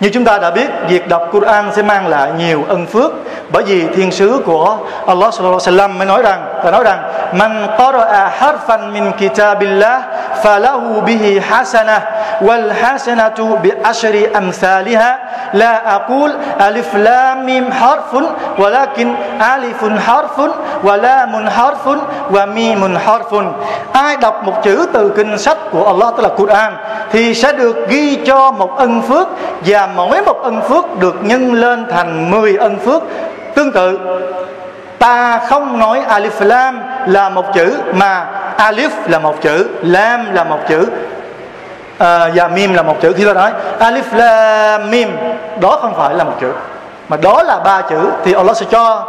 như 0.03 0.09
chúng 0.09 0.25
ta 0.25 0.37
đã 0.37 0.51
biết, 0.51 0.67
việc 0.87 1.07
đọc 1.07 1.21
Quran 1.31 1.71
sẽ 1.75 1.81
mang 1.81 2.07
lại 2.07 2.31
nhiều 2.37 2.63
ân 2.67 2.85
phước 2.85 3.11
bởi 3.51 3.63
vì 3.63 3.87
thiên 3.95 4.11
sứ 4.11 4.41
của 4.45 4.77
Allah 5.07 5.33
sallallahu 5.33 5.59
alaihi 5.65 5.77
wasallam 5.77 5.97
mới 5.97 6.07
nói 6.07 6.21
rằng 6.23 6.45
và 6.63 6.71
nói 6.71 6.83
rằng 6.83 6.99
man 7.33 7.67
qara'a 7.77 8.29
harfan 8.39 8.93
min 8.93 9.11
kitabillah 9.19 10.01
falahu 10.43 11.01
bihi 11.05 11.39
hasana 11.39 12.01
wal 12.41 12.73
hasanatu 12.81 13.57
bi 13.63 13.71
ashri 13.83 14.25
amsalha 14.33 15.17
la 15.53 15.77
aqul 15.77 16.31
alif 16.59 16.93
lam 16.93 17.45
mim 17.45 17.71
harfun 17.71 18.25
walakin 18.57 19.15
alifun 19.39 19.97
harfun 19.97 20.51
wa 20.83 21.01
lamun 21.01 21.45
harfun 21.47 21.99
wa 22.31 22.53
mimun 22.53 22.95
harfun. 23.05 23.45
Ai 23.91 24.17
đọc 24.17 24.43
một 24.45 24.63
chữ 24.63 24.85
từ 24.93 25.13
kinh 25.17 25.37
sách 25.37 25.57
của 25.71 25.85
Allah 25.87 26.13
tức 26.17 26.23
là 26.23 26.29
Quran 26.37 26.73
thì 27.11 27.33
sẽ 27.33 27.51
được 27.53 27.87
ghi 27.87 28.15
cho 28.25 28.51
một 28.51 28.77
ân 28.77 29.01
phước 29.01 29.27
và 29.65 29.87
mỗi 29.95 30.21
một 30.21 30.43
ân 30.43 30.61
phước 30.61 30.99
được 30.99 31.15
nhân 31.21 31.53
lên 31.53 31.85
thành 31.91 32.31
10 32.31 32.55
ân 32.55 32.79
phước. 32.79 33.03
Tương 33.55 33.71
tự 33.71 33.99
ta 34.99 35.39
không 35.49 35.79
nói 35.79 36.01
alif 36.09 36.45
lam 36.45 36.79
là 37.07 37.29
một 37.29 37.53
chữ 37.53 37.73
mà 37.93 38.25
alif 38.57 38.89
là 39.07 39.19
một 39.19 39.41
chữ 39.41 39.67
lam 39.81 40.33
là 40.33 40.43
một 40.43 40.59
chữ 40.69 40.85
à, 41.97 42.29
và 42.35 42.47
mim 42.47 42.73
là 42.73 42.81
một 42.83 43.01
chữ. 43.01 43.13
Khi 43.13 43.25
ta 43.25 43.33
nói 43.33 43.51
alif 43.79 44.03
lam 44.13 44.91
mim 44.91 45.09
đó 45.59 45.79
không 45.81 45.93
phải 45.97 46.15
là 46.15 46.23
một 46.23 46.33
chữ 46.41 46.51
mà 47.09 47.17
đó 47.17 47.43
là 47.43 47.59
ba 47.59 47.81
chữ 47.81 48.11
thì 48.25 48.33
Allah 48.33 48.57
sẽ 48.57 48.65
cho 48.69 49.05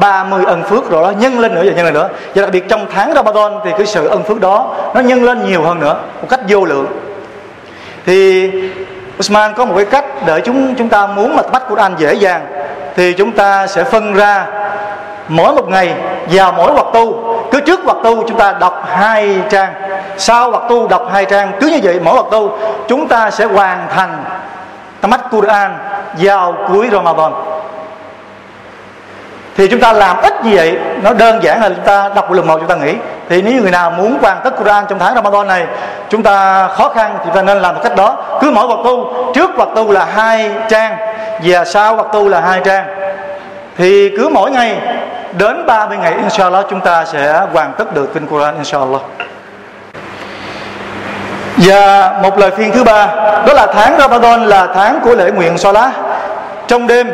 30 0.00 0.44
ân 0.46 0.62
phước 0.62 0.90
rồi 0.90 1.02
đó 1.02 1.10
nhân 1.18 1.38
lên 1.40 1.54
nữa 1.54 1.62
và 1.64 1.72
nhân 1.72 1.84
lên 1.84 1.94
nữa. 1.94 2.08
Và 2.34 2.42
đặc 2.42 2.50
biệt 2.52 2.68
trong 2.68 2.86
tháng 2.94 3.14
Ramadan 3.14 3.52
thì 3.64 3.70
cái 3.78 3.86
sự 3.86 4.08
ân 4.08 4.22
phước 4.22 4.40
đó 4.40 4.74
nó 4.94 5.00
nhân 5.00 5.24
lên 5.24 5.46
nhiều 5.46 5.62
hơn 5.62 5.80
nữa 5.80 5.96
một 6.20 6.26
cách 6.30 6.40
vô 6.48 6.64
lượng. 6.64 6.86
Thì 8.06 8.50
Usman 9.18 9.54
có 9.54 9.64
một 9.64 9.74
cái 9.76 9.84
cách 9.84 10.04
để 10.26 10.40
chúng 10.40 10.74
chúng 10.74 10.88
ta 10.88 11.06
muốn 11.06 11.36
mà 11.36 11.42
bắt 11.52 11.62
Quran 11.68 11.94
dễ 11.98 12.14
dàng, 12.14 12.46
thì 12.96 13.12
chúng 13.12 13.32
ta 13.32 13.66
sẽ 13.66 13.84
phân 13.84 14.14
ra 14.14 14.46
mỗi 15.28 15.54
một 15.54 15.68
ngày 15.68 15.94
vào 16.30 16.52
mỗi 16.52 16.72
hoặc 16.72 16.86
tu. 16.92 17.24
Cứ 17.50 17.60
trước 17.60 17.80
hoặc 17.84 17.96
tu 18.02 18.28
chúng 18.28 18.38
ta 18.38 18.52
đọc 18.52 18.84
hai 18.88 19.38
trang, 19.50 19.74
sau 20.16 20.50
hoặc 20.50 20.62
tu 20.68 20.88
đọc 20.88 21.02
hai 21.12 21.24
trang, 21.24 21.52
cứ 21.60 21.66
như 21.66 21.80
vậy 21.82 22.00
mỗi 22.04 22.14
hoặc 22.14 22.26
tu, 22.30 22.58
chúng 22.88 23.08
ta 23.08 23.30
sẽ 23.30 23.44
hoàn 23.44 23.86
thành 23.90 24.24
mắt 25.02 25.20
Quran 25.30 25.74
vào 26.18 26.54
cuối 26.68 26.88
Ramadan 26.92 27.32
thì 29.58 29.68
chúng 29.68 29.80
ta 29.80 29.92
làm 29.92 30.16
ít 30.22 30.44
như 30.44 30.50
vậy? 30.54 30.78
Nó 31.02 31.12
đơn 31.12 31.42
giản 31.42 31.62
là 31.62 31.68
chúng 31.68 31.84
ta 31.84 32.10
đọc 32.14 32.28
một 32.28 32.34
lần 32.34 32.46
một 32.46 32.56
chúng 32.58 32.68
ta 32.68 32.74
nghĩ. 32.74 32.94
Thì 33.28 33.42
nếu 33.42 33.62
người 33.62 33.70
nào 33.70 33.90
muốn 33.90 34.18
hoàn 34.22 34.40
tất 34.44 34.56
Quran 34.58 34.84
trong 34.88 34.98
tháng 34.98 35.14
Ramadan 35.14 35.48
này, 35.48 35.66
chúng 36.08 36.22
ta 36.22 36.68
khó 36.68 36.88
khăn 36.88 37.18
thì 37.24 37.30
ta 37.34 37.42
nên 37.42 37.58
làm 37.58 37.74
một 37.74 37.80
cách 37.82 37.96
đó. 37.96 38.16
Cứ 38.40 38.50
mỗi 38.50 38.66
vật 38.66 38.78
tu, 38.84 39.14
trước 39.34 39.56
vật 39.56 39.68
tu 39.76 39.92
là 39.92 40.06
hai 40.14 40.50
trang 40.68 40.96
và 41.42 41.64
sau 41.64 41.96
vật 41.96 42.06
tu 42.12 42.28
là 42.28 42.40
hai 42.40 42.60
trang. 42.64 42.86
Thì 43.76 44.10
cứ 44.16 44.28
mỗi 44.28 44.50
ngày, 44.50 44.76
đến 45.32 45.66
30 45.66 45.98
ngày, 45.98 46.14
inshallah, 46.22 46.66
chúng 46.70 46.80
ta 46.80 47.04
sẽ 47.04 47.42
hoàn 47.52 47.72
tất 47.72 47.94
được 47.94 48.14
kinh 48.14 48.26
Quran, 48.26 48.54
inshallah. 48.56 49.00
Và 51.56 52.12
một 52.22 52.38
lời 52.38 52.50
khuyên 52.50 52.72
thứ 52.72 52.84
ba, 52.84 53.06
đó 53.46 53.52
là 53.52 53.66
tháng 53.74 53.98
Ramadan 53.98 54.44
là 54.44 54.66
tháng 54.74 55.00
của 55.04 55.14
lễ 55.14 55.30
nguyện 55.30 55.58
Salah 55.58 55.92
trong 56.66 56.86
đêm 56.86 57.10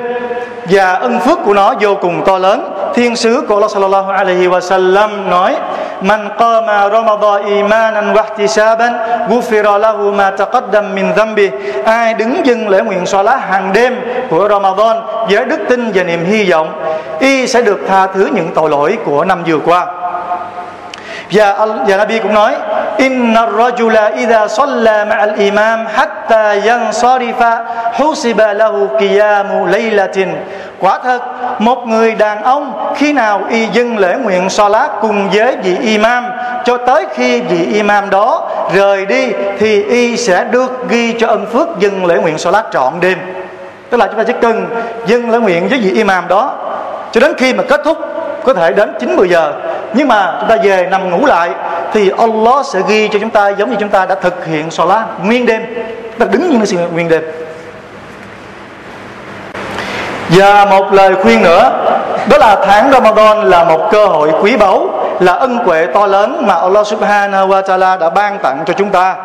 và 0.66 0.92
ân 0.92 1.20
phước 1.20 1.38
của 1.44 1.54
nó 1.54 1.74
vô 1.80 1.94
cùng 1.94 2.24
to 2.24 2.38
lớn. 2.38 2.74
Thiên 2.94 3.16
sứ 3.16 3.44
của 3.48 3.54
Allah 3.54 3.70
sallallahu 3.70 4.10
alaihi 4.10 4.48
wa 4.48 4.60
sallam 4.60 5.30
nói, 5.30 5.56
man 6.00 6.28
qama 6.38 6.88
ramadan 6.90 7.44
imanan 7.46 8.14
wa 8.14 8.22
ihtisaban, 8.24 8.92
ghufira 9.28 9.78
lahu 9.78 10.12
ma 10.12 10.30
taqaddam 10.30 10.94
min 10.94 11.14
dhanbi. 11.16 11.50
Ai 11.84 12.14
đứng 12.14 12.46
dâng 12.46 12.68
lễ 12.68 12.80
nguyện 12.80 13.06
salat 13.06 13.40
hàng 13.40 13.72
đêm 13.72 14.00
của 14.30 14.48
Ramadan 14.48 14.96
với 15.30 15.44
đức 15.44 15.60
tin 15.68 15.92
và 15.94 16.02
niềm 16.02 16.24
hy 16.24 16.50
vọng, 16.50 16.72
y 17.18 17.46
sẽ 17.46 17.62
được 17.62 17.80
tha 17.88 18.06
thứ 18.06 18.28
những 18.32 18.50
tội 18.54 18.70
lỗi 18.70 18.98
của 19.04 19.24
năm 19.24 19.42
vừa 19.46 19.58
qua. 19.58 19.86
Và 21.30 21.66
và 21.86 21.96
Nabi 21.96 22.18
cũng 22.18 22.34
nói 22.34 22.54
إن 23.00 23.36
الرجل 23.36 23.96
إذا 23.96 24.46
صلى 24.46 25.04
مع 25.04 25.24
الإمام 25.24 25.88
حتى 25.88 26.44
ينصرف 26.68 27.40
حسب 27.92 28.40
له 28.40 28.88
قيام 29.00 29.68
ليلة 29.68 30.26
quả 30.80 30.98
thật, 30.98 31.22
một 31.58 31.86
người 31.86 32.14
đàn 32.14 32.42
ông 32.42 32.92
khi 32.96 33.12
nào 33.12 33.40
y 33.50 33.66
dâng 33.66 33.98
lễ 33.98 34.14
nguyện 34.22 34.50
salat 34.50 34.90
cùng 35.00 35.30
với 35.30 35.56
vị 35.56 35.76
imam, 35.82 36.26
cho 36.64 36.76
tới 36.76 37.06
khi 37.14 37.40
vị 37.40 37.66
imam 37.72 38.10
đó 38.10 38.50
rời 38.74 39.06
đi 39.06 39.32
thì 39.58 39.82
y 39.82 40.16
sẽ 40.16 40.44
được 40.44 40.88
ghi 40.88 41.14
cho 41.18 41.26
ân 41.26 41.46
phước 41.52 41.68
dâng 41.78 42.06
lễ 42.06 42.16
nguyện 42.16 42.38
salat 42.38 42.64
trọn 42.72 42.92
đêm. 43.00 43.18
Tức 43.90 43.96
là 43.96 44.06
chúng 44.06 44.16
ta 44.16 44.24
chỉ 44.24 44.32
cần 44.40 44.66
dâng 45.06 45.30
lễ 45.30 45.38
nguyện 45.38 45.68
với 45.68 45.78
vị 45.78 45.92
imam 45.92 46.28
đó 46.28 46.54
cho 47.12 47.20
đến 47.20 47.34
khi 47.38 47.54
mà 47.54 47.62
kết 47.68 47.80
thúc, 47.84 47.98
có 48.44 48.54
thể 48.54 48.72
đến 48.72 48.94
9 49.00 49.16
10 49.16 49.28
giờ. 49.28 49.52
Nhưng 49.92 50.08
mà 50.08 50.36
chúng 50.40 50.48
ta 50.48 50.56
về 50.62 50.88
nằm 50.90 51.10
ngủ 51.10 51.26
lại 51.26 51.50
thì 51.94 52.10
Allah 52.18 52.66
sẽ 52.66 52.80
ghi 52.88 53.08
cho 53.08 53.18
chúng 53.18 53.30
ta 53.30 53.48
giống 53.48 53.70
như 53.70 53.76
chúng 53.80 53.88
ta 53.88 54.06
đã 54.06 54.14
thực 54.14 54.46
hiện 54.46 54.70
salat 54.70 55.04
nguyên 55.22 55.46
đêm. 55.46 55.62
Ta 56.18 56.26
đứng 56.26 56.50
như 56.50 56.64
sự 56.64 56.76
nguyên 56.92 57.08
đêm. 57.08 57.22
Và 60.28 60.64
một 60.64 60.92
lời 60.92 61.14
khuyên 61.22 61.42
nữa, 61.42 61.70
đó 62.28 62.38
là 62.38 62.56
tháng 62.66 62.92
Ramadan 62.92 63.42
là 63.42 63.64
một 63.64 63.88
cơ 63.92 64.06
hội 64.06 64.30
quý 64.40 64.56
báu, 64.56 64.88
là 65.20 65.32
ân 65.32 65.56
huệ 65.56 65.86
to 65.86 66.06
lớn 66.06 66.42
mà 66.46 66.54
Allah 66.54 66.86
Subhanahu 66.86 67.48
wa 67.48 67.62
Taala 67.62 67.96
đã 67.96 68.10
ban 68.10 68.38
tặng 68.38 68.64
cho 68.66 68.74
chúng 68.74 68.90
ta. 68.90 69.16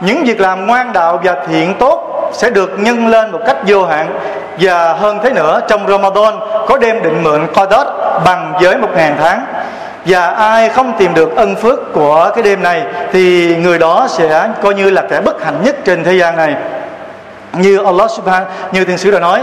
Những 0.00 0.24
việc 0.24 0.40
làm 0.40 0.66
ngoan 0.66 0.92
đạo 0.92 1.20
và 1.24 1.36
thiện 1.48 1.74
tốt 1.74 2.30
sẽ 2.32 2.50
được 2.50 2.70
nhân 2.78 3.08
lên 3.08 3.32
một 3.32 3.40
cách 3.46 3.56
vô 3.66 3.84
hạn. 3.84 4.18
Và 4.60 4.92
hơn 4.92 5.18
thế 5.22 5.30
nữa, 5.30 5.60
trong 5.68 5.88
Ramadan 5.88 6.40
có 6.66 6.78
đêm 6.78 7.02
định 7.02 7.22
mượn 7.22 7.46
Qadar 7.54 7.86
bằng 8.24 8.52
với 8.60 8.76
một 8.76 8.88
ngàn 8.96 9.16
tháng 9.20 9.44
và 10.06 10.26
ai 10.26 10.68
không 10.68 10.92
tìm 10.98 11.14
được 11.14 11.36
ân 11.36 11.56
phước 11.56 11.92
của 11.92 12.30
cái 12.34 12.42
đêm 12.42 12.62
này, 12.62 12.82
thì 13.12 13.56
người 13.56 13.78
đó 13.78 14.06
sẽ 14.10 14.48
coi 14.62 14.74
như 14.74 14.90
là 14.90 15.02
kẻ 15.10 15.20
bất 15.20 15.44
hạnh 15.44 15.62
nhất 15.64 15.76
trên 15.84 16.04
thế 16.04 16.12
gian 16.12 16.36
này. 16.36 16.54
Như 17.52 17.84
Allah 17.84 18.10
Subhanahu 18.10 18.50
như 18.72 18.84
thiên 18.84 18.98
sứ 18.98 19.10
đã 19.10 19.18
nói, 19.18 19.40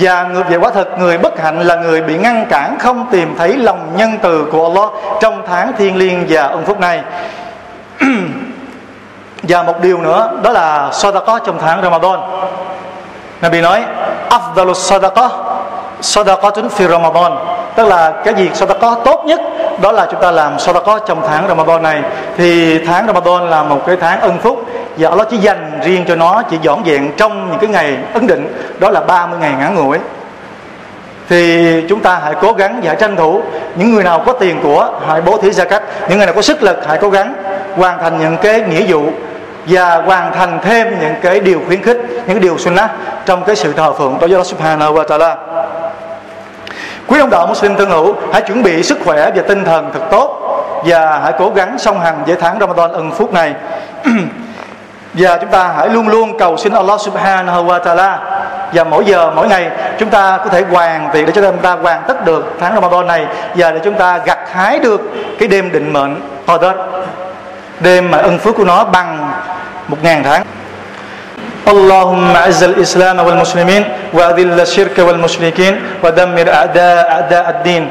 và 0.00 0.22
người 0.22 0.42
về 0.42 0.56
quả 0.56 0.70
thật 0.70 0.88
người 0.98 1.18
bất 1.18 1.40
hạnh 1.40 1.60
là 1.60 1.76
người 1.76 2.02
bị 2.02 2.18
ngăn 2.18 2.46
cản 2.46 2.78
không 2.78 3.06
tìm 3.10 3.34
thấy 3.38 3.56
lòng 3.56 3.92
nhân 3.96 4.18
từ 4.22 4.46
của 4.52 4.66
Allah 4.66 5.18
trong 5.20 5.42
tháng 5.48 5.72
thiên 5.78 5.96
liêng 5.96 6.26
và 6.28 6.42
ân 6.42 6.64
phúc 6.64 6.80
này. 6.80 7.02
Và 9.42 9.62
một 9.62 9.80
điều 9.80 9.98
nữa, 9.98 10.30
đó 10.42 10.50
là 10.50 10.90
sadaqah 10.92 11.38
trong 11.38 11.58
tháng 11.60 11.82
Ramadan. 11.82 12.20
Nabi 13.40 13.60
nói 13.60 13.84
afdalus 14.30 14.72
sadaqah 14.72 15.28
sadaqatun 16.00 16.68
fi 16.68 16.88
Ramadan 16.88 17.57
tức 17.78 17.88
là 17.88 18.12
cái 18.24 18.34
việc 18.34 18.50
có 18.80 18.96
tốt 19.04 19.22
nhất, 19.26 19.40
đó 19.82 19.92
là 19.92 20.06
chúng 20.10 20.20
ta 20.20 20.30
làm 20.30 20.56
sadaqah 20.56 20.98
trong 21.06 21.22
tháng 21.28 21.48
Ramadan 21.48 21.82
này. 21.82 22.02
Thì 22.36 22.78
tháng 22.78 23.06
Ramadan 23.06 23.50
là 23.50 23.62
một 23.62 23.80
cái 23.86 23.96
tháng 24.00 24.20
ân 24.20 24.38
phúc 24.38 24.64
và 24.96 25.08
Allah 25.08 25.26
chỉ 25.30 25.36
dành 25.36 25.80
riêng 25.84 26.04
cho 26.08 26.16
nó, 26.16 26.42
chỉ 26.50 26.58
dọn 26.62 26.82
dẹn 26.86 27.12
trong 27.16 27.50
những 27.50 27.58
cái 27.58 27.70
ngày 27.70 27.96
ấn 28.14 28.26
định, 28.26 28.54
đó 28.78 28.90
là 28.90 29.00
30 29.00 29.38
ngày 29.40 29.52
ngắn 29.58 29.74
ngủi. 29.74 29.98
Thì 31.28 31.66
chúng 31.88 32.00
ta 32.00 32.20
hãy 32.24 32.34
cố 32.40 32.52
gắng 32.52 32.80
và 32.82 32.88
hãy 32.88 32.96
tranh 32.96 33.16
thủ. 33.16 33.42
Những 33.76 33.94
người 33.94 34.04
nào 34.04 34.22
có 34.26 34.32
tiền 34.32 34.60
của, 34.62 34.90
hãy 35.06 35.20
bố 35.20 35.36
thí 35.36 35.50
gia 35.50 35.64
cách 35.64 35.82
những 36.08 36.18
người 36.18 36.26
nào 36.26 36.34
có 36.34 36.42
sức 36.42 36.62
lực, 36.62 36.86
hãy 36.86 36.98
cố 37.00 37.10
gắng 37.10 37.34
hoàn 37.76 37.98
thành 37.98 38.18
những 38.20 38.36
cái 38.36 38.60
nghĩa 38.60 38.84
vụ 38.88 39.02
và 39.66 39.96
hoàn 39.96 40.32
thành 40.32 40.58
thêm 40.62 41.00
những 41.00 41.14
cái 41.22 41.40
điều 41.40 41.60
khuyến 41.66 41.82
khích, 41.82 41.98
những 42.10 42.26
cái 42.26 42.40
điều 42.40 42.58
sunnah 42.58 42.90
trong 43.26 43.44
cái 43.44 43.56
sự 43.56 43.72
thờ 43.72 43.92
phượng. 43.92 44.16
Đối 44.20 44.28
với 44.28 44.34
Allah 44.34 44.46
Subhanahu 44.46 44.94
wa 44.94 45.04
Taala 45.04 45.36
quý 47.08 47.20
ông 47.20 47.30
đạo 47.30 47.46
Muslim 47.46 47.76
thân 47.76 47.90
hữu, 47.90 48.14
hãy 48.32 48.42
chuẩn 48.42 48.62
bị 48.62 48.82
sức 48.82 48.98
khỏe 49.04 49.30
và 49.34 49.42
tinh 49.48 49.64
thần 49.64 49.90
thật 49.94 50.00
tốt 50.10 50.40
và 50.84 51.20
hãy 51.22 51.32
cố 51.38 51.50
gắng 51.50 51.78
song 51.78 52.00
hành 52.00 52.24
với 52.26 52.36
tháng 52.40 52.58
Ramadan 52.60 52.92
ân 52.92 53.10
phúc 53.10 53.32
này. 53.32 53.54
Và 55.14 55.38
chúng 55.38 55.50
ta 55.50 55.72
hãy 55.76 55.88
luôn 55.88 56.08
luôn 56.08 56.38
cầu 56.38 56.56
xin 56.56 56.72
Allah 56.72 57.00
Subhanahu 57.00 57.64
wa 57.64 57.78
Taala 57.78 58.18
và 58.72 58.84
mỗi 58.84 59.04
giờ, 59.04 59.30
mỗi 59.36 59.48
ngày, 59.48 59.70
chúng 59.98 60.10
ta 60.10 60.38
có 60.44 60.50
thể 60.50 60.64
hoàn 60.70 61.10
thiện 61.12 61.26
để 61.26 61.32
cho 61.32 61.42
chúng 61.42 61.58
ta 61.58 61.72
hoàn 61.72 62.02
tất 62.08 62.24
được 62.24 62.56
tháng 62.60 62.74
Ramadan 62.74 63.06
này 63.06 63.26
và 63.54 63.70
để 63.70 63.80
chúng 63.84 63.94
ta 63.94 64.18
gặt 64.18 64.38
hái 64.52 64.78
được 64.78 65.00
cái 65.38 65.48
đêm 65.48 65.72
định 65.72 65.92
mệnh 65.92 66.20
Qadr 66.46 66.66
đêm 67.80 68.10
mà 68.10 68.18
ân 68.18 68.38
phước 68.38 68.56
của 68.56 68.64
nó 68.64 68.84
bằng 68.84 69.32
một 69.88 69.96
ngàn 70.02 70.22
tháng. 70.24 70.42
اللهم 71.66 72.30
اعز 72.30 72.62
الإسلام 72.62 73.18
والمسلمين 73.18 73.84
واذل 74.12 74.60
الشرك 74.60 74.98
والمشركين 74.98 75.74
ودمر 76.04 76.46
أعداء 76.52 77.10
أعداء 77.10 77.46
الدين. 77.50 77.84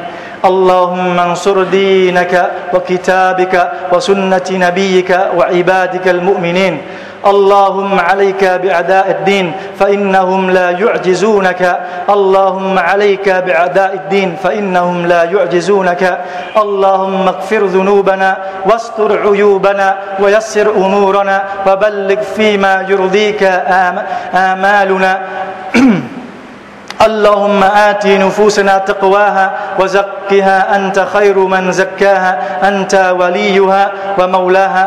اللهم 0.46 1.20
انصر 1.20 1.64
دينك 1.64 2.34
وكتابك 2.74 3.54
وسنة 3.92 4.48
نبيك 4.52 5.10
وعبادك 5.38 6.06
المؤمنين. 6.08 6.82
اللهم 7.26 8.00
عليك 8.00 8.44
بأعداء 8.44 9.12
الدين 9.12 9.52
فإنهم 9.80 10.52
لا 10.52 10.70
يعجزونك. 10.70 11.80
اللهم 12.10 12.80
عليك 12.80 13.30
بأعداء 13.30 13.94
الدين 13.94 14.38
فإنهم 14.44 15.06
لا 15.06 15.24
يعجزونك. 15.24 16.20
اللهم 16.58 17.28
اغفر 17.28 17.66
ذنوبنا 17.66 18.38
واستر 18.66 19.28
عيوبنا 19.28 19.98
ويسر 20.20 20.70
أمورنا 20.72 21.44
وبلغ 21.68 22.22
فيما 22.36 22.86
يرضيك 22.90 23.44
آمالنا. 24.34 25.22
اللهم 27.08 27.64
آت 27.64 28.06
نفوسنا 28.08 28.78
تقواها 28.78 29.52
وزكها 29.80 30.76
أنت 30.76 30.98
خير 31.14 31.38
من 31.40 31.72
زكاها. 31.72 32.32
أنت 32.68 33.14
وليها 33.20 33.92
ومولاها. 34.18 34.86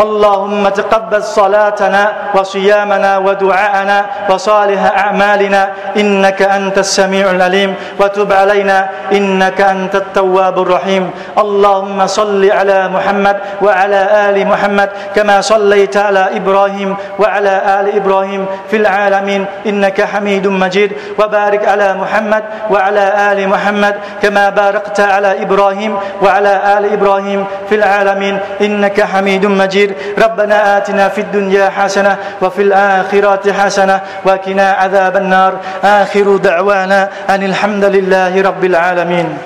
اللهم 0.00 0.68
تقبل 0.68 1.22
صلاتنا 1.22 2.12
وصيامنا 2.34 3.18
ودعاءنا 3.18 4.06
وصالح 4.30 4.98
أعمالنا 4.98 5.68
إنك 5.96 6.42
أنت 6.42 6.78
السميع 6.78 7.30
العليم 7.30 7.74
وتب 8.00 8.32
علينا 8.32 8.88
إنك 9.12 9.60
أنت 9.60 9.94
التواب 9.96 10.58
الرحيم 10.62 11.10
اللهم 11.38 12.06
صل 12.06 12.50
على 12.50 12.88
محمد 12.88 13.36
وعلى 13.62 14.00
آل 14.30 14.46
محمد 14.46 14.90
كما 15.14 15.40
صليت 15.40 15.96
على 15.96 16.28
إبراهيم 16.36 16.96
وعلى 17.18 17.54
آل 17.80 17.96
إبراهيم 17.96 18.46
في 18.70 18.76
العالمين 18.76 19.46
إنك 19.66 20.02
حميد 20.02 20.46
مجيد 20.46 20.92
وبارك 21.18 21.68
على 21.68 21.94
محمد 21.94 22.42
وعلى 22.70 23.32
آل 23.32 23.48
محمد 23.48 23.94
كما 24.22 24.48
باركت 24.50 25.00
على 25.00 25.42
إبراهيم 25.42 25.96
وعلى 26.22 26.52
آل 26.78 26.92
إبراهيم 26.92 27.46
في 27.68 27.74
العالمين 27.74 28.38
إنك 28.60 29.00
حميد 29.00 29.46
مجيد 29.46 29.83
بصير 29.84 29.96
ربنا 30.18 30.76
آتنا 30.76 31.08
في 31.08 31.20
الدنيا 31.20 31.68
حسنة 31.70 32.16
وفي 32.42 32.62
الآخرة 32.62 33.52
حسنة 33.52 34.00
وقنا 34.24 34.70
عذاب 34.72 35.16
النار. 35.16 35.52
آخر 35.84 36.36
دعوانا 36.36 37.08
أن 37.30 37.42
الحمد 37.42 37.84
لله 37.84 38.42
رب 38.42 38.64
العالمين. 38.64 39.38